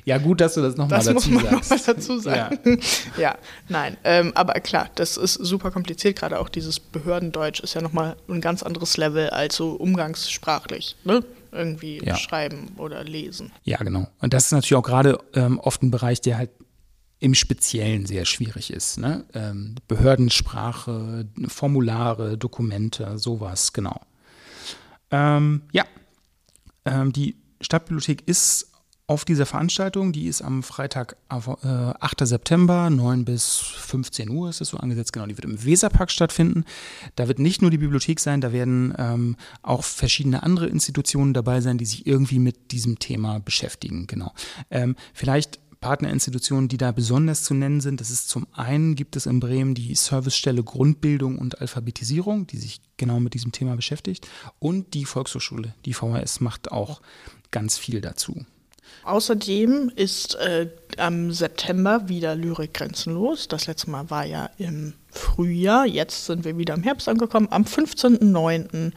Ja, 0.06 0.18
gut, 0.18 0.40
dass 0.40 0.54
du 0.54 0.62
das 0.62 0.78
nochmal 0.78 1.00
dazu 1.00 1.12
sagst. 1.12 1.26
Das 1.26 1.32
muss 1.32 1.44
man 1.44 1.54
nochmal 1.54 1.80
dazu 1.86 2.20
sagen. 2.20 2.80
Ja, 3.18 3.18
ja 3.22 3.38
nein. 3.68 3.98
Ähm, 4.04 4.32
aber 4.36 4.54
klar, 4.54 4.90
das 4.96 5.18
ist 5.18 5.34
super 5.34 5.70
kompliziert. 5.72 6.18
Gerade 6.18 6.40
auch 6.40 6.50
dieses 6.50 6.80
Behördendeutsch 6.80 7.60
ist 7.60 7.74
ja 7.74 7.82
nochmal 7.82 8.16
ein 8.30 8.40
ganz 8.40 8.64
anderes 8.64 8.96
Level 8.98 9.30
als 9.30 9.56
so 9.56 9.72
umgangssprachlich. 9.72 10.96
Ne? 11.04 11.24
irgendwie 11.52 12.04
Ja. 12.04 12.16
schreiben 12.16 12.74
oder 12.78 13.04
lesen. 13.04 13.52
Ja, 13.64 13.78
genau. 13.78 14.08
Und 14.20 14.34
das 14.34 14.46
ist 14.46 14.52
natürlich 14.52 14.76
auch 14.76 14.84
gerade 14.84 15.18
ähm, 15.34 15.60
oft 15.60 15.82
ein 15.82 15.92
Bereich, 15.92 16.22
der 16.22 16.38
halt 16.38 16.52
im 17.20 17.34
Speziellen 17.34 18.06
sehr 18.06 18.26
schwierig 18.26 18.72
ist. 18.72 18.98
Ne? 19.00 19.26
Ähm, 19.34 19.76
Behördensprache, 19.88 21.26
Formulare, 21.48 22.38
Dokumente, 22.38 23.18
sowas, 23.18 23.74
genau. 23.74 24.02
Ähm, 25.10 25.64
ja, 25.72 25.86
ähm, 26.86 27.12
die 27.12 27.36
Stadtbibliothek 27.62 28.28
ist 28.28 28.72
auf 29.10 29.24
dieser 29.24 29.46
Veranstaltung, 29.46 30.12
die 30.12 30.28
ist 30.28 30.42
am 30.42 30.64
Freitag, 30.64 31.16
äh, 31.30 31.36
8. 31.38 32.26
September, 32.26 32.90
9 32.90 33.24
bis 33.24 33.56
15 33.56 34.30
Uhr 34.30 34.50
ist 34.50 34.60
es 34.60 34.70
so 34.70 34.78
angesetzt, 34.78 35.14
genau, 35.14 35.26
die 35.26 35.38
wird 35.38 35.46
im 35.46 35.64
Weserpark 35.64 36.12
stattfinden. 36.12 36.66
Da 37.16 37.30
wird 37.30 37.40
nicht 37.40 37.62
nur 37.62 37.72
die 37.72 37.78
Bibliothek 37.78 38.20
sein, 38.20 38.42
da 38.42 38.52
werden 38.52 38.94
ähm, 38.98 39.38
auch 39.62 39.86
verschiedene 39.86 40.44
andere 40.44 40.68
Institutionen 40.68 41.34
dabei 41.34 41.62
sein, 41.62 41.78
die 41.78 41.86
sich 41.86 42.06
irgendwie 42.06 42.40
mit 42.40 42.72
diesem 42.72 43.00
Thema 43.00 43.40
beschäftigen, 43.40 44.08
genau. 44.08 44.34
Ähm, 44.70 44.98
vielleicht 45.14 45.62
Partnerinstitutionen, 45.80 46.68
die 46.68 46.78
da 46.78 46.92
besonders 46.92 47.44
zu 47.44 47.54
nennen 47.54 47.82
sind. 47.82 48.02
Das 48.02 48.10
ist 48.10 48.30
zum 48.30 48.48
einen 48.52 48.96
gibt 48.96 49.16
es 49.16 49.26
in 49.26 49.40
Bremen 49.40 49.76
die 49.76 49.94
Servicestelle 49.96 50.64
Grundbildung 50.64 51.38
und 51.38 51.62
Alphabetisierung, 51.62 52.48
die 52.48 52.58
sich 52.58 52.82
genau 52.98 53.20
mit 53.20 53.34
diesem 53.34 53.52
Thema 53.52 53.76
beschäftigt. 53.76 54.28
Und 54.60 54.94
die 54.94 55.06
Volkshochschule, 55.06 55.76
die 55.86 55.94
VHS, 55.94 56.40
macht 56.42 56.72
auch 56.72 57.02
ganz 57.52 57.78
viel 57.78 58.02
dazu. 58.02 58.46
Außerdem 59.04 59.92
ist 59.96 60.36
äh, 60.36 60.68
am 60.98 61.32
September 61.32 62.10
wieder 62.10 62.36
Lyrik 62.36 62.74
grenzenlos. 62.74 63.48
Das 63.48 63.68
letzte 63.68 63.90
Mal 63.90 64.10
war 64.10 64.26
ja 64.26 64.50
im 64.58 64.96
Frühjahr. 65.12 65.86
Jetzt 65.86 66.26
sind 66.26 66.46
wir 66.46 66.58
wieder 66.58 66.74
im 66.74 66.84
Herbst 66.84 67.08
angekommen. 67.08 67.48
Am 67.50 67.64
15.09. 67.64 68.92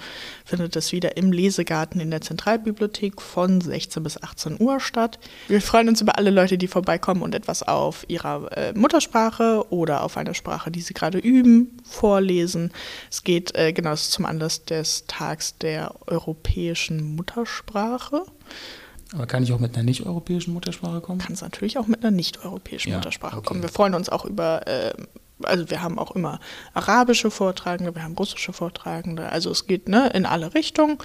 findet 0.44 0.76
es 0.76 0.92
wieder 0.92 1.16
im 1.16 1.32
Lesegarten 1.32 2.00
in 2.00 2.10
der 2.10 2.20
Zentralbibliothek 2.20 3.22
von 3.22 3.60
16 3.60 4.02
bis 4.02 4.22
18 4.22 4.60
Uhr 4.60 4.80
statt. 4.80 5.18
Wir 5.48 5.60
freuen 5.60 5.88
uns 5.88 6.00
über 6.00 6.18
alle 6.18 6.30
Leute, 6.30 6.58
die 6.58 6.68
vorbeikommen 6.68 7.22
und 7.22 7.34
etwas 7.34 7.62
auf 7.62 8.04
ihrer 8.08 8.50
äh, 8.56 8.72
Muttersprache 8.74 9.64
oder 9.70 10.02
auf 10.02 10.16
einer 10.16 10.34
Sprache, 10.34 10.70
die 10.70 10.80
sie 10.80 10.94
gerade 10.94 11.18
üben, 11.18 11.76
vorlesen. 11.84 12.72
Es 13.10 13.22
geht 13.22 13.54
äh, 13.54 13.72
genau 13.72 13.94
zum 13.94 14.26
Anlass 14.26 14.64
des 14.64 15.04
Tags 15.06 15.56
der 15.58 15.94
europäischen 16.06 17.16
Muttersprache. 17.16 18.24
Aber 19.12 19.26
kann 19.26 19.42
ich 19.42 19.52
auch 19.52 19.58
mit 19.58 19.74
einer 19.74 19.82
nicht-europäischen 19.82 20.52
Muttersprache 20.52 21.00
kommen? 21.00 21.18
kann 21.18 21.32
es 21.32 21.42
natürlich 21.42 21.78
auch 21.78 21.86
mit 21.86 22.02
einer 22.02 22.10
nicht-europäischen 22.10 22.90
Ja, 22.90 22.96
Muttersprache 22.96 23.38
okay. 23.38 23.46
kommen. 23.48 23.62
Wir 23.62 23.68
freuen 23.68 23.94
uns 23.94 24.08
auch 24.08 24.24
über, 24.24 24.66
äh, 24.66 24.92
also 25.42 25.68
wir 25.70 25.82
haben 25.82 25.98
auch 25.98 26.12
immer 26.12 26.38
arabische 26.74 27.30
Vortragende, 27.30 27.94
wir 27.94 28.04
haben 28.04 28.14
russische 28.14 28.52
Vortragende, 28.52 29.30
also 29.30 29.50
es 29.50 29.66
geht 29.66 29.88
ne, 29.88 30.10
in 30.14 30.26
alle 30.26 30.54
Richtungen. 30.54 30.98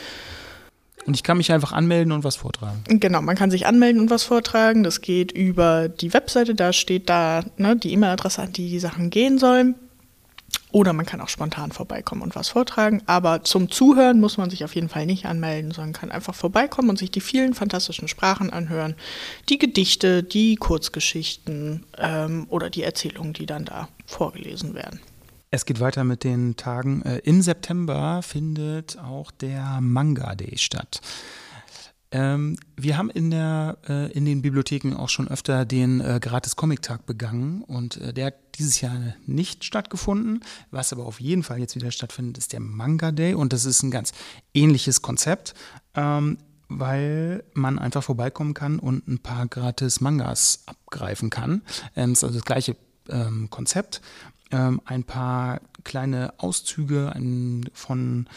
Und 1.06 1.14
ich 1.14 1.24
kann 1.24 1.38
mich 1.38 1.52
einfach 1.52 1.72
anmelden 1.72 2.12
und 2.12 2.24
was 2.24 2.36
vortragen. 2.36 2.84
Genau, 2.88 3.22
man 3.22 3.36
kann 3.36 3.52
sich 3.52 3.68
anmelden 3.68 4.02
und 4.02 4.10
was 4.10 4.24
vortragen. 4.24 4.84
Das 4.84 5.02
geht 5.02 5.32
über 5.32 5.88
die 5.88 6.14
Webseite, 6.14 6.56
da 6.56 6.74
steht 6.74 7.10
da 7.10 7.44
ne, 7.58 7.76
die 7.76 7.94
E-Mail-Adresse, 7.94 8.42
an 8.42 8.54
die 8.54 8.70
die 8.70 8.80
Sachen 8.80 9.12
gehen 9.12 9.38
sollen. 9.38 9.76
Oder 10.72 10.94
man 10.94 11.06
kann 11.06 11.22
auch 11.22 11.30
spontan 11.30 11.72
vorbeikommen 11.72 12.22
und 12.22 12.36
was 12.36 12.50
vortragen. 12.50 13.02
Aber 13.06 13.44
zum 13.44 13.72
Zuhören 13.72 14.20
muss 14.20 14.38
man 14.38 14.50
sich 14.50 14.64
auf 14.64 14.76
jeden 14.76 14.90
Fall 14.90 15.06
nicht 15.06 15.26
anmelden, 15.26 15.72
sondern 15.72 15.94
kann 15.94 16.12
einfach 16.12 16.36
vorbeikommen 16.36 16.90
und 16.90 17.00
sich 17.00 17.12
die 17.12 17.22
vielen 17.22 17.54
fantastischen 17.54 18.08
Sprachen 18.08 18.50
anhören. 18.50 18.96
Die 19.48 19.58
Gedichte, 19.58 20.22
die 20.22 20.56
Kurzgeschichten 20.56 21.86
ähm, 21.98 22.48
oder 22.50 22.70
die 22.70 22.84
Erzählungen, 22.84 23.34
die 23.34 23.46
dann 23.46 23.66
da 23.66 23.88
vorgelesen 24.06 24.74
werden. 24.74 25.00
Es 25.52 25.66
geht 25.66 25.80
weiter 25.80 26.04
mit 26.04 26.26
den 26.26 26.58
Tagen. 26.58 27.02
Äh, 27.04 27.20
Im 27.20 27.42
September 27.42 28.22
findet 28.22 28.98
auch 29.00 29.32
der 29.32 29.80
Manga 29.80 30.36
Day 30.36 30.58
statt. 30.58 31.00
Ähm, 32.12 32.58
wir 32.78 32.98
haben 32.98 33.10
in, 33.10 33.32
der, 33.32 33.78
äh, 33.90 34.12
in 34.14 34.26
den 34.26 34.42
Bibliotheken 34.42 34.96
auch 34.96 35.10
schon 35.10 35.28
öfter 35.28 35.66
den 35.66 36.02
äh, 36.02 36.20
Gratis-Comic-Tag 36.22 37.06
begangen 37.06 37.62
und 37.62 37.98
äh, 37.98 38.14
der 38.14 38.34
dieses 38.58 38.82
Jahr 38.82 38.98
nicht 39.26 39.64
stattgefunden. 39.64 40.42
Was 40.72 40.94
aber 40.94 41.06
auf 41.06 41.20
jeden 41.20 41.44
Fall 41.44 41.60
jetzt 41.60 41.76
wieder 41.76 41.92
stattfindet, 41.92 42.38
ist 42.38 42.54
der 42.54 42.60
Manga 42.60 43.12
Day 43.12 43.34
und 43.34 43.54
das 43.54 43.66
ist 43.66 43.84
ein 43.84 43.92
ganz 43.92 44.14
ähnliches 44.54 45.02
Konzept, 45.02 45.54
ähm, 45.94 46.38
weil 46.68 47.44
man 47.54 47.78
einfach 47.80 48.04
vorbeikommen 48.04 48.54
kann 48.54 48.80
und 48.80 49.08
ein 49.08 49.20
paar 49.20 49.48
gratis 49.48 50.02
Mangas 50.02 50.64
abgreifen 50.66 51.30
kann. 51.30 51.62
Ähm, 51.96 52.14
ist 52.14 52.24
also 52.24 52.36
das 52.36 52.46
gleiche 52.46 52.76
ähm, 53.10 53.50
Konzept. 53.50 54.02
Ähm, 54.52 54.82
ein 54.86 55.04
paar 55.04 55.62
kleine 55.84 56.34
Auszüge 56.38 57.12
ein, 57.14 57.70
von 57.74 58.28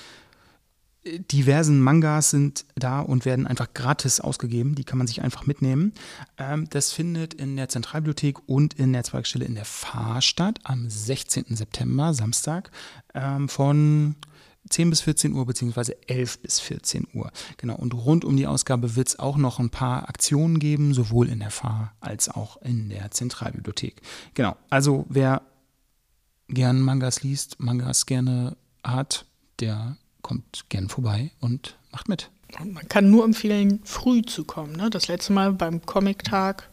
diversen 1.30 1.80
Mangas 1.80 2.30
sind 2.30 2.64
da 2.76 3.00
und 3.00 3.24
werden 3.24 3.46
einfach 3.46 3.72
gratis 3.74 4.20
ausgegeben. 4.20 4.74
Die 4.74 4.84
kann 4.84 4.98
man 4.98 5.06
sich 5.06 5.22
einfach 5.22 5.46
mitnehmen. 5.46 5.92
Ähm, 6.36 6.68
das 6.70 6.92
findet 6.92 7.34
in 7.34 7.56
der 7.56 7.68
Zentralbibliothek 7.68 8.48
und 8.48 8.74
in 8.74 8.92
der 8.92 9.04
Zweigstelle 9.04 9.44
in 9.44 9.54
der 9.54 9.64
Fahr 9.64 10.22
statt 10.22 10.58
am 10.64 10.88
16. 10.88 11.56
September, 11.56 12.14
Samstag, 12.14 12.70
ähm, 13.14 13.48
von 13.48 14.16
10 14.70 14.90
bis 14.90 15.00
14 15.00 15.32
Uhr 15.32 15.46
beziehungsweise 15.46 15.96
11 16.08 16.40
bis 16.40 16.60
14 16.60 17.06
Uhr. 17.14 17.30
Genau. 17.56 17.76
Und 17.76 17.94
rund 17.94 18.24
um 18.24 18.36
die 18.36 18.46
Ausgabe 18.46 18.96
wird 18.96 19.08
es 19.08 19.18
auch 19.18 19.36
noch 19.36 19.58
ein 19.58 19.70
paar 19.70 20.08
Aktionen 20.08 20.58
geben, 20.58 20.94
sowohl 20.94 21.28
in 21.28 21.40
der 21.40 21.50
Fahr 21.50 21.94
als 22.00 22.28
auch 22.28 22.60
in 22.62 22.88
der 22.88 23.10
Zentralbibliothek. 23.10 24.00
Genau. 24.34 24.56
Also 24.70 25.06
wer 25.08 25.42
gern 26.48 26.80
Mangas 26.80 27.22
liest, 27.22 27.60
Mangas 27.60 28.06
gerne 28.06 28.56
hat, 28.82 29.26
der 29.60 29.96
kommt 30.22 30.64
gern 30.68 30.88
vorbei 30.88 31.30
und 31.40 31.76
macht 31.92 32.08
mit. 32.08 32.30
Und 32.60 32.72
man 32.74 32.88
kann 32.88 33.10
nur 33.10 33.24
empfehlen, 33.24 33.80
früh 33.84 34.22
zu 34.22 34.44
kommen. 34.44 34.72
Ne? 34.72 34.88
Das 34.90 35.08
letzte 35.08 35.32
Mal 35.32 35.52
beim 35.52 35.84
Comic-Tag, 35.84 36.68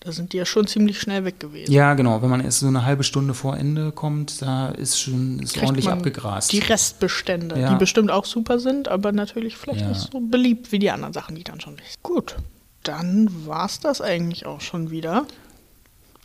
da 0.00 0.12
sind 0.12 0.32
die 0.32 0.36
ja 0.36 0.46
schon 0.46 0.66
ziemlich 0.68 1.00
schnell 1.00 1.24
weg 1.24 1.40
gewesen. 1.40 1.72
Ja, 1.72 1.94
genau. 1.94 2.22
Wenn 2.22 2.30
man 2.30 2.40
erst 2.40 2.60
so 2.60 2.68
eine 2.68 2.84
halbe 2.84 3.02
Stunde 3.02 3.34
vor 3.34 3.56
Ende 3.56 3.90
kommt, 3.90 4.40
da 4.40 4.68
ist 4.68 5.00
schon 5.00 5.40
ist 5.40 5.54
Kriegt 5.54 5.66
ordentlich 5.66 5.88
abgegrast. 5.88 6.52
Die 6.52 6.60
Restbestände, 6.60 7.58
Ja. 7.58 7.70
die 7.72 7.76
bestimmt 7.76 8.10
auch 8.12 8.24
super 8.24 8.60
sind, 8.60 8.86
aber 8.88 9.10
natürlich 9.12 9.56
vielleicht 9.56 9.80
Ja. 9.80 9.88
nicht 9.88 10.12
so 10.12 10.20
beliebt 10.20 10.70
wie 10.70 10.78
die 10.78 10.90
anderen 10.92 11.12
Sachen, 11.12 11.34
die 11.34 11.42
dann 11.44 11.60
schon 11.60 11.74
wissen. 11.78 11.96
Gut, 12.04 12.36
dann 12.84 13.28
war's 13.46 13.80
das 13.80 14.00
eigentlich 14.00 14.46
auch 14.46 14.60
schon 14.60 14.90
wieder. 14.90 15.26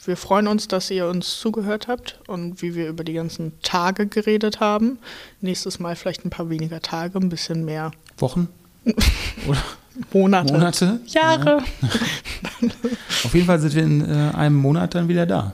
Wir 0.06 0.18
freuen 0.18 0.48
uns, 0.48 0.68
dass 0.68 0.90
ihr 0.90 1.08
uns 1.08 1.40
zugehört 1.40 1.88
habt 1.88 2.20
und 2.28 2.62
wie 2.62 2.74
wir 2.74 2.88
über 2.90 3.04
die 3.04 3.14
ganzen 3.14 3.54
Tage 3.62 4.08
geredet 4.08 4.60
haben. 4.60 4.98
Nächstes 5.42 5.80
Mal 5.80 5.96
vielleicht 5.96 6.26
ein 6.26 6.32
paar 6.32 6.50
weniger 6.50 6.82
Tage, 6.82 7.20
ein 7.20 7.30
bisschen 7.30 7.66
mehr 7.66 7.92
Wochen 8.18 8.48
oder 9.48 9.62
Monate. 10.12 10.54
Monate? 10.54 11.00
Jahre. 11.06 11.64
Auf 13.24 13.34
jeden 13.34 13.46
Fall 13.46 13.60
sind 13.60 13.76
wir 13.76 13.84
in 13.84 14.02
äh, 14.02 14.32
einem 14.36 14.56
Monat 14.56 14.96
dann 14.96 15.08
wieder 15.08 15.26
da. 15.26 15.54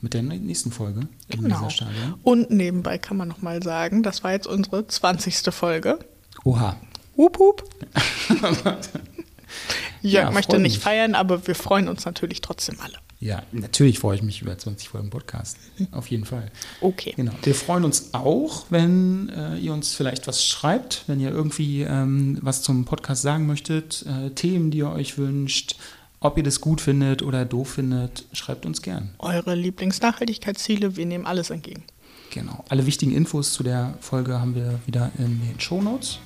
Mit 0.00 0.14
der 0.14 0.22
nächsten 0.22 0.72
Folge 0.72 1.06
Genau. 1.30 1.68
Und 2.22 2.50
nebenbei 2.50 2.98
kann 2.98 3.16
man 3.16 3.28
nochmal 3.28 3.62
sagen, 3.62 4.02
das 4.02 4.22
war 4.24 4.32
jetzt 4.32 4.46
unsere 4.46 4.86
20. 4.86 5.54
Folge. 5.54 5.98
Oha. 6.44 6.76
Hup, 7.16 7.38
hup. 7.38 7.64
Jörg 10.02 10.24
Ja, 10.24 10.30
möchte 10.30 10.58
nicht 10.58 10.76
mich. 10.76 10.82
feiern, 10.82 11.14
aber 11.14 11.46
wir 11.46 11.54
freuen 11.54 11.88
uns 11.88 12.04
natürlich 12.04 12.40
trotzdem 12.40 12.80
alle. 12.80 12.98
Ja, 13.22 13.44
natürlich 13.52 14.00
freue 14.00 14.16
ich 14.16 14.22
mich 14.22 14.42
über 14.42 14.58
20 14.58 14.88
Folgen 14.88 15.08
Podcast. 15.08 15.56
Auf 15.92 16.08
jeden 16.08 16.24
Fall. 16.24 16.50
Okay. 16.80 17.12
Genau. 17.14 17.30
Wir 17.44 17.54
freuen 17.54 17.84
uns 17.84 18.14
auch, 18.14 18.64
wenn 18.70 19.28
äh, 19.28 19.58
ihr 19.58 19.72
uns 19.72 19.94
vielleicht 19.94 20.26
was 20.26 20.44
schreibt, 20.44 21.04
wenn 21.06 21.20
ihr 21.20 21.30
irgendwie 21.30 21.82
ähm, 21.82 22.38
was 22.42 22.62
zum 22.62 22.84
Podcast 22.84 23.22
sagen 23.22 23.46
möchtet, 23.46 24.04
äh, 24.08 24.30
Themen, 24.30 24.72
die 24.72 24.78
ihr 24.78 24.90
euch 24.90 25.18
wünscht, 25.18 25.76
ob 26.18 26.36
ihr 26.36 26.42
das 26.42 26.60
gut 26.60 26.80
findet 26.80 27.22
oder 27.22 27.44
doof 27.44 27.74
findet, 27.74 28.24
schreibt 28.32 28.66
uns 28.66 28.82
gern. 28.82 29.10
Eure 29.20 29.54
Lieblingsnachhaltigkeitsziele, 29.54 30.96
wir 30.96 31.06
nehmen 31.06 31.24
alles 31.24 31.50
entgegen. 31.50 31.84
Genau. 32.30 32.64
Alle 32.70 32.86
wichtigen 32.86 33.14
Infos 33.14 33.52
zu 33.52 33.62
der 33.62 33.94
Folge 34.00 34.40
haben 34.40 34.56
wir 34.56 34.80
wieder 34.86 35.12
in 35.18 35.40
den 35.46 35.60
Shownotes. 35.60 36.18